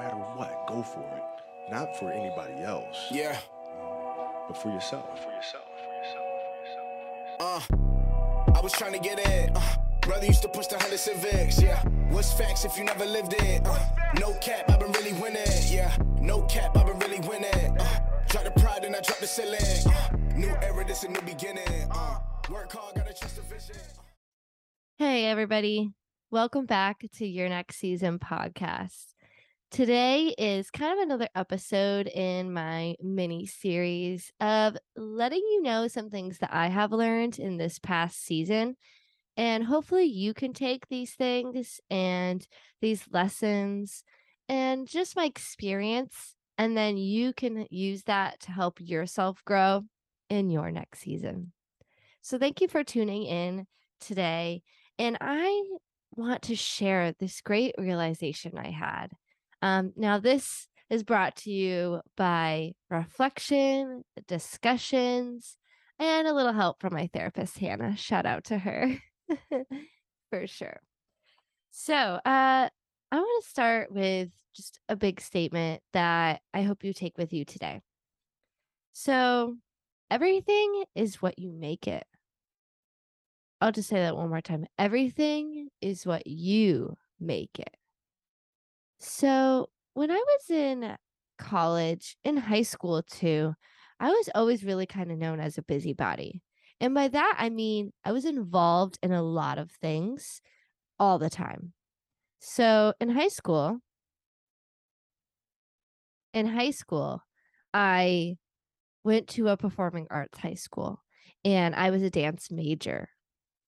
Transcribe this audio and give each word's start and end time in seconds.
matter 0.00 0.16
what, 0.16 0.66
go 0.66 0.82
for 0.82 1.00
it. 1.14 1.70
Not 1.70 1.94
for 1.98 2.10
anybody 2.10 2.62
else. 2.62 2.96
Yeah. 3.10 3.38
But 4.48 4.56
for 4.56 4.72
yourself. 4.72 5.22
For 5.22 5.30
yourself. 5.30 5.66
For 5.84 5.92
yourself. 6.00 6.26
For 7.38 7.42
yourself. 7.42 7.70
Uh, 8.48 8.52
I 8.56 8.60
was 8.62 8.72
trying 8.72 8.94
to 8.94 8.98
get 8.98 9.18
in. 9.18 9.54
Uh, 9.54 9.76
brother 10.00 10.24
used 10.24 10.40
to 10.42 10.48
push 10.48 10.68
the 10.68 10.78
hundred 10.78 10.98
civics. 10.98 11.60
Yeah. 11.60 11.82
What's 12.08 12.32
facts 12.32 12.64
if 12.64 12.78
you 12.78 12.84
never 12.84 13.04
lived 13.04 13.34
it? 13.34 13.60
Uh, 13.66 13.78
no 14.18 14.32
cap, 14.38 14.70
I've 14.70 14.80
been 14.80 14.92
really 14.92 15.12
winning. 15.12 15.46
Yeah. 15.66 15.94
No 16.18 16.42
cap, 16.46 16.76
I've 16.78 16.86
been 16.86 16.98
really 16.98 17.20
winning. 17.28 17.76
Uh, 17.78 18.00
drop 18.30 18.44
the 18.44 18.52
pride 18.52 18.84
and 18.84 18.96
I 18.96 19.00
drop 19.00 19.18
the 19.18 19.26
ceiling. 19.26 19.60
Uh, 19.86 20.16
new 20.34 20.48
era, 20.62 20.82
this 20.86 21.04
a 21.04 21.08
new 21.08 21.20
beginning. 21.20 21.88
Uh, 21.90 22.18
work 22.48 22.72
hard, 22.72 22.94
gotta 22.96 23.12
trust 23.12 23.36
the 23.36 23.42
vision. 23.42 23.76
Hey, 24.96 25.26
everybody. 25.26 25.92
Welcome 26.30 26.64
back 26.64 27.04
to 27.16 27.26
Your 27.26 27.50
Next 27.50 27.76
Season 27.76 28.18
podcast. 28.18 29.14
Today 29.70 30.34
is 30.36 30.68
kind 30.68 30.98
of 30.98 30.98
another 30.98 31.28
episode 31.36 32.08
in 32.08 32.52
my 32.52 32.96
mini 33.00 33.46
series 33.46 34.32
of 34.40 34.76
letting 34.96 35.38
you 35.38 35.62
know 35.62 35.86
some 35.86 36.10
things 36.10 36.38
that 36.38 36.52
I 36.52 36.66
have 36.66 36.90
learned 36.90 37.38
in 37.38 37.56
this 37.56 37.78
past 37.78 38.20
season. 38.20 38.76
And 39.36 39.62
hopefully, 39.62 40.06
you 40.06 40.34
can 40.34 40.52
take 40.54 40.88
these 40.88 41.12
things 41.12 41.80
and 41.88 42.44
these 42.80 43.04
lessons 43.12 44.02
and 44.48 44.88
just 44.88 45.14
my 45.14 45.24
experience, 45.24 46.34
and 46.58 46.76
then 46.76 46.96
you 46.96 47.32
can 47.32 47.68
use 47.70 48.02
that 48.04 48.40
to 48.40 48.50
help 48.50 48.80
yourself 48.80 49.40
grow 49.44 49.84
in 50.28 50.50
your 50.50 50.72
next 50.72 50.98
season. 50.98 51.52
So, 52.22 52.38
thank 52.38 52.60
you 52.60 52.66
for 52.66 52.82
tuning 52.82 53.22
in 53.22 53.68
today. 54.00 54.62
And 54.98 55.16
I 55.20 55.62
want 56.16 56.42
to 56.42 56.56
share 56.56 57.14
this 57.20 57.40
great 57.40 57.76
realization 57.78 58.58
I 58.58 58.70
had. 58.70 59.12
Um, 59.62 59.92
now, 59.96 60.18
this 60.18 60.68
is 60.88 61.02
brought 61.02 61.36
to 61.36 61.50
you 61.50 62.00
by 62.16 62.72
reflection, 62.88 64.04
discussions, 64.26 65.56
and 65.98 66.26
a 66.26 66.32
little 66.32 66.52
help 66.52 66.80
from 66.80 66.94
my 66.94 67.08
therapist, 67.12 67.58
Hannah. 67.58 67.96
Shout 67.96 68.26
out 68.26 68.44
to 68.44 68.58
her 68.58 68.96
for 70.30 70.46
sure. 70.46 70.80
So, 71.70 71.94
uh, 71.94 72.68
I 73.12 73.16
want 73.16 73.44
to 73.44 73.50
start 73.50 73.92
with 73.92 74.30
just 74.54 74.80
a 74.88 74.96
big 74.96 75.20
statement 75.20 75.82
that 75.92 76.40
I 76.54 76.62
hope 76.62 76.84
you 76.84 76.92
take 76.92 77.18
with 77.18 77.32
you 77.32 77.44
today. 77.44 77.80
So, 78.92 79.56
everything 80.10 80.84
is 80.94 81.22
what 81.22 81.38
you 81.38 81.52
make 81.52 81.86
it. 81.86 82.04
I'll 83.60 83.72
just 83.72 83.88
say 83.88 83.96
that 83.96 84.16
one 84.16 84.30
more 84.30 84.40
time. 84.40 84.66
Everything 84.78 85.68
is 85.80 86.06
what 86.06 86.26
you 86.26 86.96
make 87.20 87.58
it. 87.58 87.76
So, 89.00 89.70
when 89.94 90.10
I 90.10 90.16
was 90.16 90.50
in 90.50 90.96
college, 91.38 92.16
in 92.24 92.36
high 92.36 92.62
school 92.62 93.02
too, 93.02 93.54
I 93.98 94.10
was 94.10 94.28
always 94.34 94.64
really 94.64 94.86
kind 94.86 95.10
of 95.10 95.18
known 95.18 95.40
as 95.40 95.58
a 95.58 95.62
busybody. 95.62 96.42
And 96.80 96.94
by 96.94 97.08
that, 97.08 97.36
I 97.38 97.50
mean 97.50 97.92
I 98.04 98.12
was 98.12 98.24
involved 98.24 98.98
in 99.02 99.12
a 99.12 99.22
lot 99.22 99.58
of 99.58 99.70
things 99.70 100.40
all 100.98 101.18
the 101.18 101.30
time. 101.30 101.74
So, 102.40 102.94
in 103.00 103.10
high 103.10 103.28
school, 103.28 103.80
in 106.32 106.46
high 106.46 106.70
school, 106.70 107.22
I 107.74 108.36
went 109.04 109.28
to 109.30 109.48
a 109.48 109.56
performing 109.56 110.06
arts 110.10 110.38
high 110.38 110.54
school 110.54 111.02
and 111.44 111.74
I 111.74 111.90
was 111.90 112.02
a 112.02 112.10
dance 112.10 112.50
major. 112.50 113.08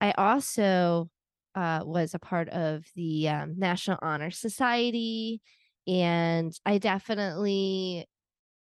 I 0.00 0.12
also 0.12 1.10
uh, 1.54 1.82
was 1.84 2.14
a 2.14 2.18
part 2.18 2.48
of 2.48 2.84
the 2.94 3.28
um, 3.28 3.54
National 3.58 3.98
Honor 4.02 4.30
Society, 4.30 5.40
and 5.86 6.52
I 6.64 6.78
definitely 6.78 8.06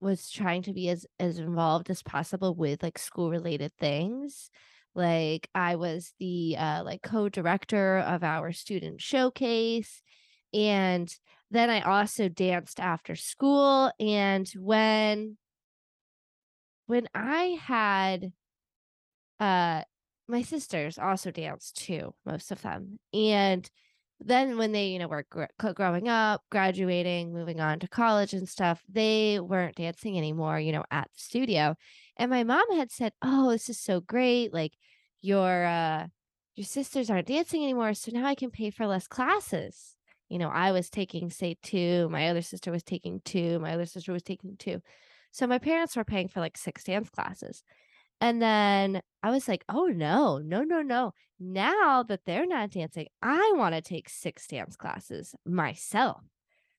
was 0.02 0.30
trying 0.30 0.62
to 0.64 0.73
be 0.73 0.90
as 0.90 1.06
as 1.20 1.40
involved 1.40 1.90
as 1.90 2.02
possible 2.02 2.56
with 2.56 2.82
like 2.84 2.98
school 2.98 3.30
related 3.30 3.73
things. 3.80 4.50
Like 4.95 5.50
I 5.54 5.76
was 5.76 6.14
the 6.20 6.55
uh, 6.58 6.83
like 6.83 7.02
co-director 7.02 8.00
of 8.00 8.23
our 8.23 8.52
student 8.52 9.02
showcase, 9.02 10.02
and 10.54 11.14
then 11.52 11.70
I 11.70 11.82
also 11.82 12.30
danced 12.30 12.80
after 12.80 13.16
school. 13.16 13.92
And 14.00 14.50
when 14.56 15.38
when 16.88 17.08
I 17.14 17.60
had 17.61 18.32
uh 19.39 19.83
my 20.30 20.42
sisters 20.44 20.98
also 20.98 21.32
danced 21.32 21.78
too, 21.78 22.14
most 22.26 22.52
of 22.52 22.62
them. 22.62 23.00
And 23.14 23.70
then 24.20 24.58
when 24.58 24.73
they, 24.73 24.88
you 24.90 25.00
know, 25.00 25.08
were 25.08 25.26
gr- 25.30 25.45
growing 25.73 26.08
up, 26.10 26.44
graduating, 26.52 27.34
moving 27.34 27.60
on 27.62 27.80
to 27.80 27.88
college 27.88 28.34
and 28.34 28.48
stuff, 28.50 28.84
they 28.89 29.39
weren't 29.39 29.78
dancing 29.78 30.18
anymore, 30.18 30.60
you 30.60 30.72
know, 30.73 30.84
at 30.92 31.10
the 31.14 31.20
studio. 31.20 31.76
And 32.18 32.30
my 32.30 32.44
mom 32.44 32.72
had 32.76 32.92
said, 32.92 33.14
"Oh, 33.22 33.50
this 33.52 33.70
is 33.70 33.80
so 33.80 34.02
great. 34.02 34.54
Like 34.54 34.73
your 35.22 35.66
uh 35.66 36.08
your 36.56 36.66
sisters 36.66 37.10
aren't 37.10 37.28
dancing 37.28 37.64
anymore, 37.64 37.94
so 37.94 38.12
now 38.12 38.26
I 38.26 38.36
can 38.36 38.52
pay 38.52 38.70
for 38.72 38.88
less 38.88 39.08
classes." 39.08 39.95
You 40.30 40.38
know, 40.38 40.50
I 40.50 40.72
was 40.72 40.89
taking 40.89 41.30
say 41.32 41.58
2, 41.64 42.08
my 42.10 42.30
other 42.30 42.42
sister 42.44 42.72
was 42.72 42.84
taking 42.84 43.22
2, 43.26 43.60
my 43.60 43.73
other 43.73 43.86
sister 43.86 44.12
was 44.14 44.22
taking 44.23 44.58
2. 44.58 44.82
So 45.32 45.48
my 45.48 45.58
parents 45.60 45.95
were 45.95 46.04
paying 46.04 46.28
for 46.28 46.39
like 46.39 46.58
6 46.58 46.84
dance 46.84 47.10
classes. 47.10 47.64
And 48.22 48.42
then 48.42 49.02
I 49.24 49.32
was 49.32 49.48
like, 49.48 49.64
oh 49.70 49.88
no, 49.88 50.40
no, 50.40 50.64
no, 50.64 50.82
no. 50.82 51.14
Now 51.40 52.04
that 52.04 52.22
they're 52.26 52.46
not 52.46 52.72
dancing, 52.72 53.08
I 53.22 53.54
want 53.56 53.76
to 53.76 53.82
take 53.82 54.10
six 54.10 54.48
dance 54.48 54.76
classes 54.76 55.34
myself. 55.46 56.22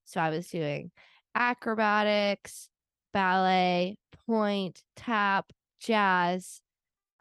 So 0.04 0.20
I 0.20 0.30
was 0.30 0.48
doing 0.48 0.90
acrobatics, 1.34 2.68
ballet, 3.12 3.96
pointe, 4.26 4.82
tap, 4.96 5.52
jazz, 5.80 6.60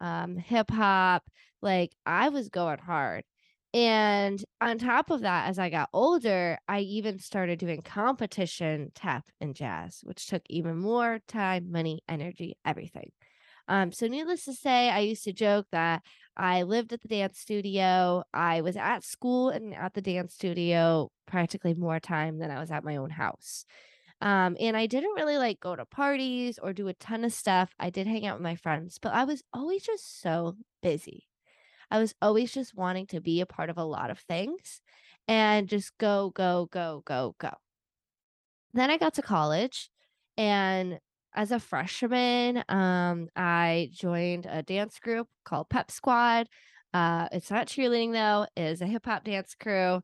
um, 0.01 0.37
hip 0.37 0.69
hop. 0.69 1.23
Like 1.61 1.91
I 2.05 2.29
was 2.29 2.49
going 2.49 2.79
hard. 2.79 3.23
And 3.73 4.43
on 4.59 4.79
top 4.79 5.11
of 5.11 5.21
that, 5.21 5.47
as 5.47 5.59
I 5.59 5.69
got 5.69 5.89
older, 5.93 6.57
I 6.67 6.79
even 6.79 7.19
started 7.19 7.59
doing 7.59 7.81
competition 7.83 8.91
tap 8.95 9.25
and 9.39 9.53
jazz, 9.55 9.99
which 10.03 10.25
took 10.25 10.41
even 10.49 10.77
more 10.77 11.19
time, 11.27 11.71
money, 11.71 12.01
energy, 12.09 12.57
everything. 12.65 13.11
Um, 13.69 13.91
so 13.91 14.07
needless 14.07 14.45
to 14.45 14.53
say, 14.53 14.89
I 14.89 14.99
used 14.99 15.23
to 15.25 15.31
joke 15.31 15.67
that 15.71 16.01
I 16.35 16.63
lived 16.63 16.91
at 16.91 17.01
the 17.01 17.07
dance 17.07 17.39
studio. 17.39 18.23
I 18.33 18.61
was 18.61 18.75
at 18.75 19.03
school 19.03 19.49
and 19.49 19.75
at 19.75 19.93
the 19.93 20.01
dance 20.01 20.33
studio 20.33 21.11
practically 21.27 21.75
more 21.75 21.99
time 21.99 22.39
than 22.39 22.49
I 22.49 22.59
was 22.59 22.71
at 22.71 22.83
my 22.83 22.95
own 22.95 23.11
house. 23.11 23.65
Um, 24.21 24.57
and 24.59 24.75
I 24.75 24.87
didn't 24.87 25.13
really 25.15 25.37
like 25.37 25.59
go 25.59 25.75
to 25.75 25.85
parties 25.85 26.57
or 26.57 26.73
do 26.73 26.87
a 26.87 26.93
ton 26.95 27.23
of 27.23 27.31
stuff. 27.31 27.69
I 27.79 27.91
did 27.91 28.07
hang 28.07 28.25
out 28.25 28.37
with 28.37 28.43
my 28.43 28.55
friends, 28.55 28.97
but 28.99 29.13
I 29.13 29.23
was 29.23 29.43
always 29.53 29.83
just 29.83 30.19
so 30.19 30.57
busy. 30.81 31.27
I 31.91 31.99
was 31.99 32.15
always 32.21 32.51
just 32.51 32.75
wanting 32.75 33.05
to 33.07 33.21
be 33.21 33.39
a 33.39 33.45
part 33.45 33.69
of 33.69 33.77
a 33.77 33.83
lot 33.83 34.09
of 34.09 34.19
things 34.19 34.81
and 35.27 35.69
just 35.69 35.95
go, 35.99 36.31
go, 36.31 36.67
go, 36.71 37.03
go, 37.05 37.35
go. 37.39 37.53
Then 38.73 38.89
I 38.89 38.97
got 38.97 39.13
to 39.15 39.21
college 39.21 39.89
and 40.37 40.99
as 41.35 41.51
a 41.51 41.59
freshman, 41.59 42.63
um, 42.69 43.27
I 43.35 43.89
joined 43.93 44.47
a 44.49 44.63
dance 44.63 44.99
group 44.99 45.27
called 45.45 45.69
Pep 45.69 45.91
Squad. 45.91 46.47
Uh, 46.93 47.27
it's 47.31 47.51
not 47.51 47.67
cheerleading 47.67 48.13
though; 48.13 48.47
it 48.55 48.63
is 48.63 48.81
a 48.81 48.87
hip 48.87 49.05
hop 49.05 49.23
dance 49.23 49.55
crew. 49.55 50.01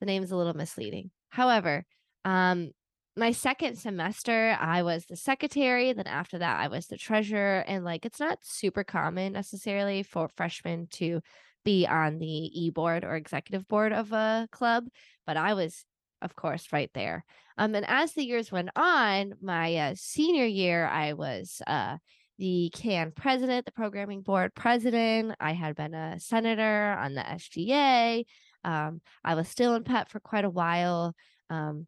The 0.00 0.06
name 0.06 0.22
is 0.22 0.30
a 0.30 0.36
little 0.36 0.54
misleading. 0.54 1.10
However, 1.30 1.84
um, 2.24 2.70
my 3.16 3.32
second 3.32 3.76
semester, 3.76 4.56
I 4.60 4.82
was 4.82 5.06
the 5.06 5.16
secretary. 5.16 5.92
Then 5.92 6.06
after 6.06 6.38
that, 6.38 6.60
I 6.60 6.68
was 6.68 6.86
the 6.86 6.96
treasurer. 6.96 7.64
And 7.66 7.84
like, 7.84 8.06
it's 8.06 8.20
not 8.20 8.38
super 8.42 8.84
common 8.84 9.32
necessarily 9.32 10.04
for 10.04 10.28
freshmen 10.36 10.86
to 10.92 11.20
be 11.64 11.86
on 11.86 12.18
the 12.18 12.26
e 12.26 12.70
board 12.70 13.04
or 13.04 13.16
executive 13.16 13.66
board 13.66 13.92
of 13.92 14.12
a 14.12 14.48
club, 14.52 14.84
but 15.26 15.36
I 15.36 15.54
was 15.54 15.84
of 16.22 16.34
course, 16.34 16.68
right 16.72 16.90
there. 16.94 17.24
Um, 17.56 17.74
and 17.74 17.86
as 17.88 18.12
the 18.12 18.24
years 18.24 18.52
went 18.52 18.70
on, 18.76 19.34
my 19.40 19.74
uh, 19.76 19.94
senior 19.96 20.44
year, 20.44 20.86
I 20.86 21.12
was 21.12 21.60
uh, 21.66 21.98
the 22.38 22.70
CAN 22.74 23.12
president, 23.14 23.66
the 23.66 23.72
programming 23.72 24.22
board 24.22 24.54
president. 24.54 25.34
I 25.40 25.52
had 25.52 25.76
been 25.76 25.94
a 25.94 26.20
senator 26.20 26.96
on 26.98 27.14
the 27.14 27.22
SGA. 27.22 28.24
Um, 28.64 29.00
I 29.24 29.34
was 29.34 29.48
still 29.48 29.74
in 29.74 29.84
PEP 29.84 30.08
for 30.08 30.20
quite 30.20 30.44
a 30.44 30.50
while. 30.50 31.14
Um, 31.50 31.86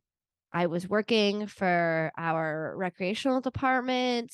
I 0.53 0.67
was 0.67 0.89
working 0.89 1.47
for 1.47 2.11
our 2.17 2.75
recreational 2.77 3.41
department. 3.41 4.33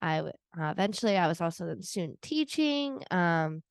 I 0.00 0.20
uh, 0.20 0.30
eventually 0.56 1.16
I 1.16 1.28
was 1.28 1.40
also 1.40 1.68
in 1.68 1.82
student 1.82 2.22
teaching. 2.22 3.02
Um, 3.10 3.62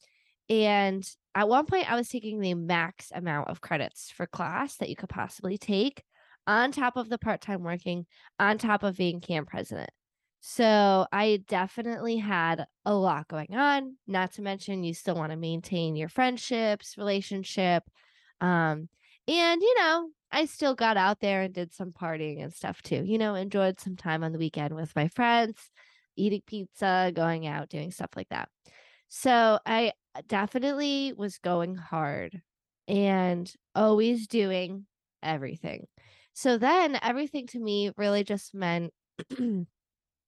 and 0.49 1.07
at 1.35 1.49
one 1.49 1.65
point, 1.65 1.91
I 1.91 1.95
was 1.95 2.09
taking 2.09 2.39
the 2.39 2.55
max 2.55 3.11
amount 3.13 3.49
of 3.49 3.61
credits 3.61 4.09
for 4.09 4.25
class 4.25 4.77
that 4.77 4.89
you 4.89 4.95
could 4.95 5.09
possibly 5.09 5.57
take 5.57 6.03
on 6.47 6.71
top 6.71 6.97
of 6.97 7.09
the 7.09 7.17
part 7.17 7.41
time 7.41 7.61
working, 7.61 8.05
on 8.39 8.57
top 8.57 8.83
of 8.83 8.97
being 8.97 9.19
CAN 9.19 9.45
president. 9.45 9.89
So 10.39 11.05
I 11.11 11.43
definitely 11.47 12.17
had 12.17 12.65
a 12.85 12.93
lot 12.95 13.27
going 13.27 13.53
on. 13.53 13.97
Not 14.07 14.33
to 14.33 14.41
mention, 14.41 14.83
you 14.83 14.93
still 14.93 15.15
want 15.15 15.31
to 15.31 15.37
maintain 15.37 15.95
your 15.95 16.09
friendships, 16.09 16.97
relationship. 16.97 17.83
Um, 18.39 18.87
and, 19.27 19.61
you 19.61 19.75
know, 19.77 20.09
I 20.31 20.45
still 20.45 20.73
got 20.73 20.95
out 20.95 21.19
there 21.19 21.41
and 21.41 21.53
did 21.53 21.73
some 21.73 21.91
partying 21.91 22.41
and 22.41 22.53
stuff 22.53 22.81
too. 22.81 23.03
You 23.05 23.17
know, 23.17 23.35
enjoyed 23.35 23.79
some 23.79 23.95
time 23.95 24.23
on 24.23 24.31
the 24.31 24.39
weekend 24.39 24.73
with 24.73 24.95
my 24.95 25.09
friends, 25.09 25.57
eating 26.15 26.41
pizza, 26.47 27.11
going 27.13 27.45
out, 27.45 27.69
doing 27.69 27.91
stuff 27.91 28.11
like 28.15 28.29
that. 28.29 28.49
So 29.09 29.59
I 29.65 29.93
definitely 30.27 31.13
was 31.15 31.37
going 31.37 31.75
hard 31.75 32.41
and 32.87 33.51
always 33.75 34.27
doing 34.27 34.85
everything. 35.23 35.87
So 36.33 36.57
then 36.57 36.97
everything 37.01 37.47
to 37.47 37.59
me 37.59 37.91
really 37.97 38.23
just 38.23 38.53
meant 38.53 38.93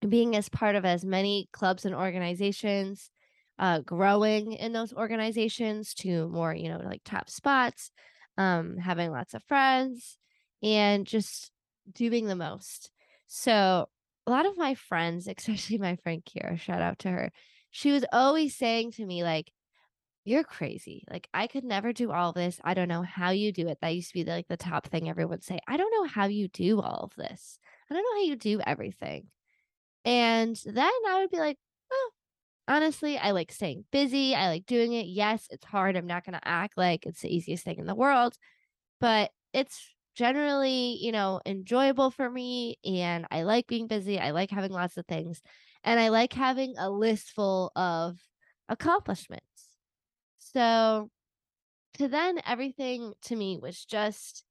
being 0.08 0.36
as 0.36 0.50
part 0.50 0.76
of 0.76 0.86
as 0.86 1.06
many 1.06 1.50
clubs 1.52 1.86
and 1.86 1.94
organizations, 1.94 3.10
uh, 3.58 3.80
growing 3.80 4.54
in 4.54 4.72
those 4.74 4.94
organizations 4.94 5.94
to 5.96 6.28
more, 6.30 6.54
you 6.54 6.70
know, 6.70 6.82
like 6.84 7.02
top 7.04 7.30
spots, 7.30 7.92
um, 8.38 8.78
having 8.78 9.12
lots 9.12 9.34
of 9.34 9.44
friends, 9.44 10.18
and 10.64 11.06
just 11.06 11.52
doing 11.92 12.28
the 12.28 12.36
most. 12.36 12.90
So 13.28 13.90
a 14.26 14.32
lot 14.32 14.46
of 14.46 14.58
my 14.58 14.76
friends, 14.76 15.28
especially 15.38 15.78
my 15.78 15.98
friend 15.98 16.24
Kira, 16.24 16.60
shout 16.60 16.82
out 16.82 17.00
to 17.00 17.10
her, 17.10 17.32
she 17.72 17.92
was 17.92 18.06
always 18.12 18.56
saying 18.56 18.92
to 18.94 19.06
me, 19.06 19.24
like, 19.24 19.52
you're 20.26 20.44
crazy. 20.44 21.04
Like, 21.10 21.28
I 21.34 21.48
could 21.48 21.64
never 21.64 21.94
do 21.94 22.12
all 22.12 22.34
this. 22.34 22.60
I 22.64 22.74
don't 22.74 22.88
know 22.88 23.02
how 23.02 23.32
you 23.32 23.52
do 23.52 23.68
it. 23.68 23.80
That 23.82 23.96
used 23.96 24.10
to 24.10 24.14
be 24.14 24.24
like 24.24 24.48
the 24.48 24.58
top 24.58 24.88
thing 24.88 25.10
everyone 25.10 25.32
would 25.32 25.44
say. 25.44 25.60
I 25.68 25.78
don't 25.78 25.92
know 25.92 26.08
how 26.08 26.28
you 26.28 26.48
do 26.48 26.82
all 26.82 27.04
of 27.04 27.16
this. 27.16 27.58
I 27.90 27.94
don't 27.94 28.04
know 28.04 28.20
how 28.20 28.26
you 28.26 28.36
do 28.36 28.62
everything. 28.66 29.28
And 30.06 30.60
then 30.66 30.92
I 31.08 31.20
would 31.20 31.32
be 31.32 31.40
like, 31.40 31.58
oh, 31.92 32.10
honestly, 32.68 33.18
I 33.18 33.32
like 33.32 33.52
staying 33.52 33.86
busy. 33.92 34.36
I 34.36 34.50
like 34.50 34.66
doing 34.66 34.94
it. 34.94 35.08
Yes, 35.08 35.48
it's 35.50 35.66
hard. 35.66 35.96
I'm 35.96 36.08
not 36.08 36.26
going 36.26 36.40
to 36.40 36.48
act 36.48 36.78
like 36.78 37.06
it's 37.06 37.22
the 37.22 37.36
easiest 37.36 37.64
thing 37.64 37.80
in 37.80 37.88
the 37.88 37.96
world, 37.96 38.36
but 39.02 39.32
it's 39.54 39.94
generally, 40.16 40.98
you 41.02 41.12
know, 41.12 41.42
enjoyable 41.46 42.12
for 42.12 42.30
me. 42.30 42.78
And 42.86 43.26
I 43.32 43.44
like 43.44 43.68
being 43.68 43.88
busy. 43.88 44.20
I 44.20 44.32
like 44.32 44.52
having 44.52 44.72
lots 44.72 44.98
of 44.98 45.06
things. 45.06 45.42
And 45.84 46.00
I 46.00 46.10
like 46.10 46.34
having 46.34 46.76
a 46.78 46.90
list 46.90 47.32
full 47.32 47.72
of 47.76 48.18
accomplishments. 48.68 49.44
So 50.38 51.10
to 51.96 52.08
then, 52.08 52.40
everything 52.46 53.14
to 53.24 53.36
me 53.36 53.58
was 53.62 53.86
just, 53.86 54.44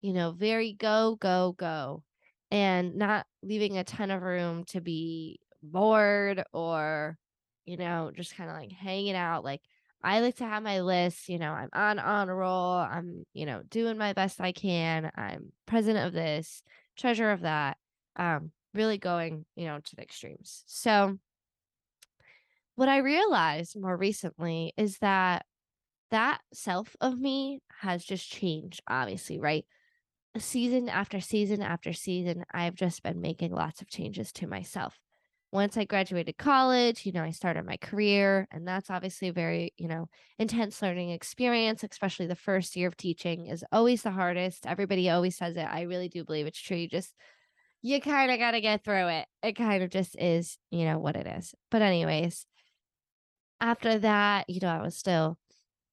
you 0.00 0.12
know, 0.12 0.32
very 0.32 0.72
go, 0.72 1.16
go, 1.20 1.54
go, 1.56 2.02
and 2.50 2.96
not 2.96 3.26
leaving 3.42 3.78
a 3.78 3.84
ton 3.84 4.10
of 4.10 4.22
room 4.22 4.64
to 4.66 4.80
be 4.80 5.40
bored 5.62 6.42
or, 6.52 7.16
you 7.64 7.76
know, 7.76 8.10
just 8.14 8.36
kind 8.36 8.50
of 8.50 8.56
like 8.56 8.72
hanging 8.72 9.14
out. 9.14 9.44
Like, 9.44 9.62
I 10.02 10.20
like 10.20 10.36
to 10.36 10.46
have 10.46 10.62
my 10.62 10.80
list, 10.80 11.28
you 11.28 11.38
know, 11.38 11.52
I'm 11.52 11.68
on 11.72 11.98
honor 12.00 12.34
roll. 12.34 12.72
I'm, 12.72 13.24
you 13.32 13.46
know, 13.46 13.62
doing 13.68 13.96
my 13.96 14.12
best 14.12 14.40
I 14.40 14.52
can. 14.52 15.10
I'm 15.14 15.52
president 15.66 16.06
of 16.06 16.12
this, 16.12 16.62
treasurer 16.96 17.30
of 17.30 17.42
that. 17.42 17.76
Um, 18.16 18.50
really 18.74 18.98
going, 18.98 19.44
you 19.56 19.66
know, 19.66 19.78
to 19.78 19.96
the 19.96 20.02
extremes. 20.02 20.64
So 20.66 21.18
what 22.74 22.88
I 22.88 22.98
realized 22.98 23.80
more 23.80 23.96
recently 23.96 24.72
is 24.76 24.98
that 24.98 25.44
that 26.10 26.40
self 26.52 26.94
of 27.00 27.18
me 27.18 27.60
has 27.80 28.04
just 28.04 28.30
changed, 28.30 28.82
obviously, 28.88 29.38
right? 29.38 29.64
Season 30.38 30.88
after 30.88 31.20
season 31.20 31.62
after 31.62 31.92
season, 31.92 32.44
I've 32.52 32.74
just 32.74 33.02
been 33.02 33.20
making 33.20 33.52
lots 33.52 33.82
of 33.82 33.88
changes 33.88 34.32
to 34.32 34.46
myself. 34.46 34.98
Once 35.52 35.76
I 35.76 35.84
graduated 35.84 36.38
college, 36.38 37.04
you 37.04 37.12
know, 37.12 37.22
I 37.22 37.30
started 37.30 37.66
my 37.66 37.76
career, 37.76 38.48
and 38.50 38.66
that's 38.66 38.88
obviously 38.88 39.28
a 39.28 39.32
very, 39.34 39.74
you 39.76 39.88
know, 39.88 40.08
intense 40.38 40.80
learning 40.80 41.10
experience, 41.10 41.84
especially 41.84 42.26
the 42.26 42.34
first 42.34 42.74
year 42.74 42.88
of 42.88 42.96
teaching 42.96 43.46
is 43.46 43.62
always 43.70 44.02
the 44.02 44.10
hardest. 44.10 44.66
Everybody 44.66 45.10
always 45.10 45.36
says 45.36 45.56
it. 45.58 45.66
I 45.70 45.82
really 45.82 46.08
do 46.08 46.24
believe 46.24 46.46
it's 46.46 46.60
true. 46.60 46.78
You 46.78 46.88
just 46.88 47.14
you 47.82 48.00
kind 48.00 48.30
of 48.30 48.38
got 48.38 48.52
to 48.52 48.60
get 48.60 48.84
through 48.84 49.08
it. 49.08 49.26
It 49.42 49.52
kind 49.56 49.82
of 49.82 49.90
just 49.90 50.16
is, 50.18 50.58
you 50.70 50.84
know, 50.84 50.98
what 50.98 51.16
it 51.16 51.26
is. 51.26 51.54
But, 51.70 51.82
anyways, 51.82 52.46
after 53.60 53.98
that, 53.98 54.48
you 54.48 54.60
know, 54.60 54.68
I 54.68 54.82
was 54.82 54.96
still 54.96 55.38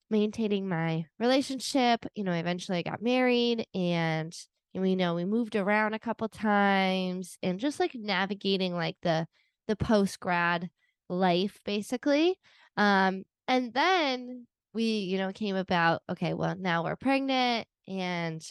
maintaining 0.09 0.67
my 0.67 1.05
relationship. 1.19 2.05
You 2.15 2.23
know, 2.23 2.33
eventually 2.33 2.79
I 2.79 2.81
got 2.83 3.01
married 3.01 3.65
and 3.73 4.35
we 4.73 4.95
know 4.95 5.15
we 5.15 5.25
moved 5.25 5.55
around 5.55 5.93
a 5.93 5.99
couple 5.99 6.27
times 6.29 7.37
and 7.43 7.59
just 7.59 7.79
like 7.79 7.95
navigating 7.95 8.73
like 8.73 8.97
the 9.01 9.27
the 9.67 9.75
post 9.75 10.19
grad 10.19 10.69
life 11.09 11.59
basically. 11.65 12.37
Um 12.77 13.23
and 13.47 13.73
then 13.73 14.47
we, 14.73 14.83
you 14.83 15.17
know, 15.17 15.31
came 15.33 15.55
about 15.55 16.01
okay, 16.09 16.33
well, 16.33 16.55
now 16.57 16.83
we're 16.83 16.95
pregnant 16.95 17.67
and 17.87 18.41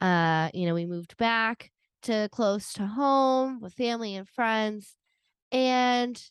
uh 0.00 0.50
you 0.54 0.66
know, 0.66 0.74
we 0.74 0.86
moved 0.86 1.16
back 1.16 1.70
to 2.02 2.28
close 2.32 2.72
to 2.74 2.86
home 2.86 3.60
with 3.60 3.74
family 3.74 4.14
and 4.16 4.28
friends 4.28 4.96
and 5.52 6.22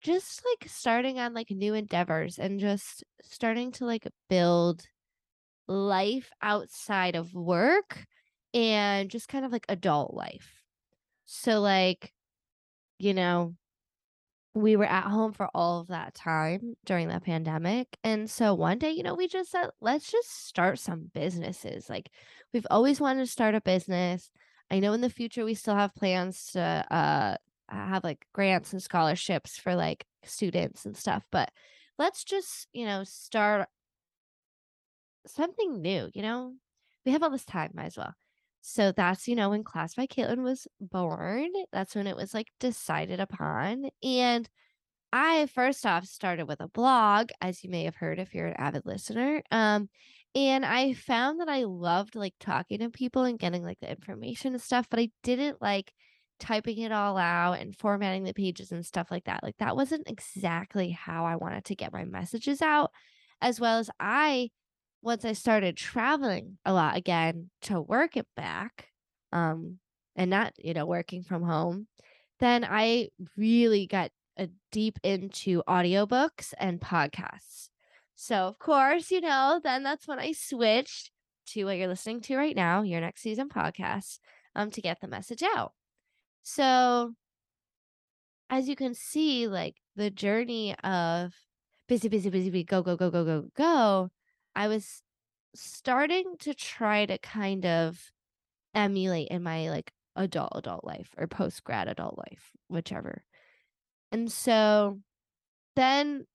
just 0.00 0.42
like 0.44 0.70
starting 0.70 1.18
on 1.18 1.34
like 1.34 1.50
new 1.50 1.74
endeavors 1.74 2.38
and 2.38 2.60
just 2.60 3.04
starting 3.22 3.72
to 3.72 3.84
like 3.84 4.06
build 4.28 4.82
life 5.66 6.30
outside 6.42 7.16
of 7.16 7.34
work 7.34 8.06
and 8.54 9.10
just 9.10 9.28
kind 9.28 9.44
of 9.44 9.52
like 9.52 9.66
adult 9.68 10.14
life. 10.14 10.62
So 11.24 11.60
like 11.60 12.12
you 12.98 13.14
know, 13.14 13.54
we 14.54 14.76
were 14.76 14.84
at 14.84 15.04
home 15.04 15.32
for 15.32 15.48
all 15.54 15.80
of 15.80 15.88
that 15.88 16.14
time 16.14 16.74
during 16.84 17.08
the 17.08 17.20
pandemic. 17.20 17.96
And 18.02 18.28
so 18.28 18.54
one 18.54 18.78
day, 18.78 18.90
you 18.90 19.02
know, 19.02 19.14
we 19.14 19.28
just 19.28 19.50
said, 19.50 19.70
let's 19.80 20.10
just 20.10 20.46
start 20.46 20.78
some 20.78 21.10
businesses. 21.14 21.88
Like 21.88 22.10
we've 22.52 22.66
always 22.70 23.00
wanted 23.00 23.20
to 23.20 23.30
start 23.30 23.54
a 23.54 23.60
business. 23.60 24.30
I 24.70 24.80
know 24.80 24.92
in 24.92 25.00
the 25.00 25.10
future 25.10 25.44
we 25.44 25.54
still 25.54 25.74
have 25.74 25.94
plans 25.94 26.52
to 26.52 26.60
uh 26.60 27.36
have 27.70 28.04
like 28.04 28.26
grants 28.32 28.72
and 28.72 28.82
scholarships 28.82 29.58
for 29.58 29.74
like 29.74 30.06
students 30.24 30.86
and 30.86 30.96
stuff, 30.96 31.24
but 31.30 31.50
let's 31.98 32.24
just, 32.24 32.66
you 32.72 32.86
know, 32.86 33.04
start 33.04 33.68
something 35.26 35.80
new, 35.82 36.08
you 36.14 36.22
know? 36.22 36.54
We 37.04 37.12
have 37.12 37.22
all 37.22 37.30
this 37.30 37.44
time, 37.44 37.72
might 37.74 37.86
as 37.86 37.96
well. 37.96 38.14
So 38.60 38.92
that's, 38.92 39.28
you 39.28 39.34
know, 39.34 39.50
when 39.50 39.64
Class 39.64 39.94
by 39.94 40.06
Caitlin 40.06 40.42
was 40.42 40.66
born. 40.80 41.50
That's 41.72 41.94
when 41.94 42.06
it 42.06 42.16
was 42.16 42.34
like 42.34 42.48
decided 42.60 43.20
upon. 43.20 43.90
And 44.02 44.48
I 45.12 45.46
first 45.46 45.86
off 45.86 46.04
started 46.04 46.48
with 46.48 46.60
a 46.60 46.68
blog, 46.68 47.30
as 47.40 47.64
you 47.64 47.70
may 47.70 47.84
have 47.84 47.96
heard 47.96 48.18
if 48.18 48.34
you're 48.34 48.48
an 48.48 48.56
avid 48.58 48.84
listener. 48.84 49.42
Um, 49.50 49.88
and 50.34 50.64
I 50.64 50.92
found 50.92 51.40
that 51.40 51.48
I 51.48 51.64
loved 51.64 52.14
like 52.14 52.34
talking 52.38 52.80
to 52.80 52.90
people 52.90 53.24
and 53.24 53.38
getting 53.38 53.62
like 53.62 53.80
the 53.80 53.90
information 53.90 54.52
and 54.52 54.62
stuff, 54.62 54.86
but 54.90 55.00
I 55.00 55.10
didn't 55.22 55.60
like 55.60 55.92
typing 56.38 56.78
it 56.78 56.92
all 56.92 57.16
out 57.16 57.54
and 57.54 57.76
formatting 57.76 58.24
the 58.24 58.34
pages 58.34 58.70
and 58.70 58.84
stuff 58.84 59.10
like 59.10 59.24
that. 59.24 59.42
Like 59.42 59.56
that 59.58 59.76
wasn't 59.76 60.08
exactly 60.08 60.90
how 60.90 61.24
I 61.24 61.36
wanted 61.36 61.64
to 61.66 61.76
get 61.76 61.92
my 61.92 62.04
messages 62.04 62.62
out. 62.62 62.90
As 63.40 63.60
well 63.60 63.78
as 63.78 63.90
I, 64.00 64.50
once 65.02 65.24
I 65.24 65.32
started 65.32 65.76
traveling 65.76 66.58
a 66.64 66.72
lot 66.72 66.96
again 66.96 67.50
to 67.62 67.80
work 67.80 68.16
it 68.16 68.26
back, 68.36 68.88
um, 69.32 69.78
and 70.16 70.30
not, 70.30 70.52
you 70.58 70.74
know, 70.74 70.86
working 70.86 71.22
from 71.22 71.42
home, 71.44 71.86
then 72.40 72.66
I 72.68 73.08
really 73.36 73.86
got 73.86 74.10
a 74.36 74.44
uh, 74.44 74.46
deep 74.72 74.98
into 75.02 75.62
audiobooks 75.68 76.52
and 76.58 76.80
podcasts. 76.80 77.68
So, 78.20 78.48
of 78.48 78.58
course, 78.58 79.12
you 79.12 79.20
know, 79.20 79.60
then 79.62 79.84
that's 79.84 80.08
when 80.08 80.18
I 80.18 80.32
switched 80.32 81.12
to 81.50 81.64
what 81.64 81.76
you're 81.76 81.86
listening 81.86 82.20
to 82.22 82.36
right 82.36 82.56
now, 82.56 82.82
your 82.82 83.00
next 83.00 83.22
season 83.22 83.48
podcast, 83.48 84.18
um, 84.56 84.72
to 84.72 84.80
get 84.80 85.00
the 85.00 85.06
message 85.06 85.44
out. 85.44 85.72
So, 86.42 87.14
as 88.50 88.68
you 88.68 88.74
can 88.74 88.92
see, 88.94 89.46
like 89.46 89.76
the 89.94 90.10
journey 90.10 90.74
of 90.82 91.32
busy, 91.86 92.08
busy, 92.08 92.28
busy, 92.28 92.50
busy, 92.50 92.64
go, 92.64 92.82
go, 92.82 92.96
go, 92.96 93.08
go, 93.08 93.24
go, 93.24 93.44
go, 93.56 94.10
I 94.56 94.66
was 94.66 95.00
starting 95.54 96.24
to 96.40 96.54
try 96.54 97.06
to 97.06 97.18
kind 97.18 97.64
of 97.64 98.10
emulate 98.74 99.28
in 99.28 99.44
my 99.44 99.70
like 99.70 99.92
adult 100.16 100.50
adult 100.56 100.82
life 100.82 101.14
or 101.16 101.28
post 101.28 101.62
grad 101.62 101.86
adult 101.86 102.18
life, 102.18 102.50
whichever. 102.66 103.22
And 104.10 104.30
so 104.32 104.98
then 105.76 106.26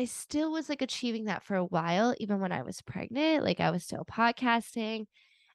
I 0.00 0.06
still 0.06 0.50
was 0.50 0.70
like 0.70 0.80
achieving 0.80 1.24
that 1.24 1.42
for 1.42 1.56
a 1.56 1.64
while, 1.64 2.14
even 2.18 2.40
when 2.40 2.52
I 2.52 2.62
was 2.62 2.80
pregnant. 2.80 3.44
Like 3.44 3.60
I 3.60 3.70
was 3.70 3.84
still 3.84 4.06
podcasting. 4.10 5.04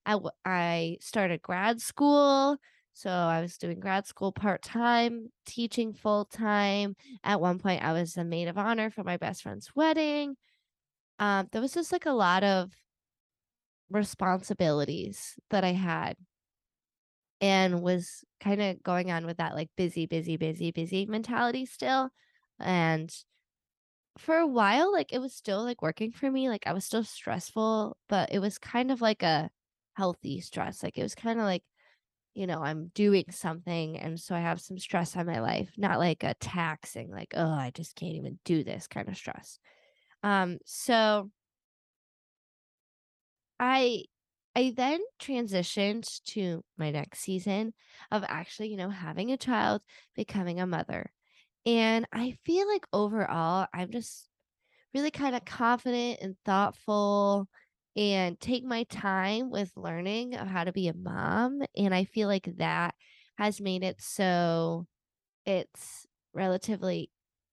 I, 0.06 0.12
w- 0.12 0.30
I 0.46 0.98
started 1.02 1.42
grad 1.42 1.82
school. 1.82 2.58
So 2.94 3.10
I 3.10 3.42
was 3.42 3.58
doing 3.58 3.80
grad 3.80 4.06
school 4.06 4.32
part 4.32 4.62
time, 4.62 5.32
teaching 5.48 5.94
full 5.94 6.26
time. 6.26 6.96
At 7.24 7.42
one 7.42 7.58
point, 7.58 7.84
I 7.84 7.94
was 7.94 8.14
the 8.14 8.24
maid 8.24 8.48
of 8.48 8.60
honor 8.60 8.92
for 8.92 9.04
my 9.04 9.18
best 9.18 9.42
friend's 9.42 9.76
wedding. 9.76 10.36
Um, 11.18 11.48
there 11.52 11.62
was 11.62 11.74
just 11.74 11.92
like 11.92 12.06
a 12.06 12.12
lot 12.12 12.44
of 12.44 12.72
responsibilities 13.90 15.40
that 15.50 15.64
I 15.64 15.74
had 15.74 16.18
and 17.42 17.82
was 17.82 18.24
kind 18.40 18.62
of 18.62 18.84
going 18.84 19.10
on 19.10 19.26
with 19.26 19.38
that 19.38 19.56
like 19.56 19.72
busy, 19.76 20.06
busy, 20.06 20.38
busy, 20.38 20.70
busy 20.70 21.08
mentality 21.08 21.66
still. 21.66 22.12
And 22.60 23.12
for 24.18 24.38
a 24.38 24.48
while, 24.48 24.92
like 24.94 25.14
it 25.14 25.20
was 25.20 25.34
still 25.34 25.64
like 25.64 25.82
working 25.82 26.12
for 26.12 26.30
me. 26.32 26.50
Like 26.50 26.68
I 26.68 26.74
was 26.74 26.86
still 26.86 27.04
stressful, 27.04 27.98
but 28.10 28.32
it 28.32 28.40
was 28.40 28.58
kind 28.58 28.92
of 28.92 29.02
like 29.02 29.24
a 29.24 29.52
healthy 29.96 30.40
stress. 30.42 30.84
Like 30.84 30.98
it 30.98 31.04
was 31.04 31.16
kind 31.16 31.40
of 31.40 31.46
like, 31.46 31.64
you 32.36 32.48
know, 32.48 32.62
I'm 32.64 32.90
doing 32.96 33.26
something 33.32 33.98
and 34.00 34.20
so 34.20 34.36
I 34.36 34.40
have 34.42 34.62
some 34.62 34.80
stress 34.80 35.16
on 35.18 35.26
my 35.28 35.40
life, 35.42 35.74
not 35.78 36.00
like 36.00 36.24
a 36.24 36.36
taxing, 36.36 37.12
like, 37.12 37.34
oh, 37.36 37.52
I 37.52 37.72
just 37.76 37.96
can't 37.96 38.16
even 38.16 38.40
do 38.46 38.64
this 38.64 38.88
kind 38.88 39.10
of 39.10 39.18
stress. 39.18 39.60
Um, 40.24 40.60
so 40.66 41.32
I 43.60 44.06
I 44.56 44.72
then 44.76 45.02
transitioned 45.20 46.24
to 46.26 46.64
my 46.78 46.92
next 46.92 47.20
season 47.20 47.74
of 48.12 48.24
actually, 48.28 48.70
you 48.70 48.78
know, 48.78 48.90
having 48.90 49.32
a 49.32 49.38
child, 49.38 49.82
becoming 50.16 50.60
a 50.62 50.68
mother. 50.68 51.12
And 51.66 52.06
I 52.14 52.38
feel 52.46 52.68
like 52.68 52.86
overall, 52.94 53.68
I'm 53.74 53.92
just 53.92 54.30
really 54.94 55.12
kind 55.12 55.36
of 55.36 55.46
confident 55.46 56.20
and 56.22 56.36
thoughtful 56.46 57.48
and 57.96 58.40
take 58.40 58.64
my 58.64 58.84
time 58.86 59.50
with 59.50 59.72
learning 59.76 60.36
of 60.36 60.48
how 60.48 60.64
to 60.66 60.74
be 60.74 60.88
a 60.88 60.94
mom. 60.94 61.62
And 61.78 61.94
I 61.94 62.06
feel 62.06 62.28
like 62.28 62.50
that 62.58 62.96
has 63.38 63.62
made 63.62 63.84
it 63.84 64.02
so 64.02 64.88
it's 65.46 66.06
relatively 66.34 67.12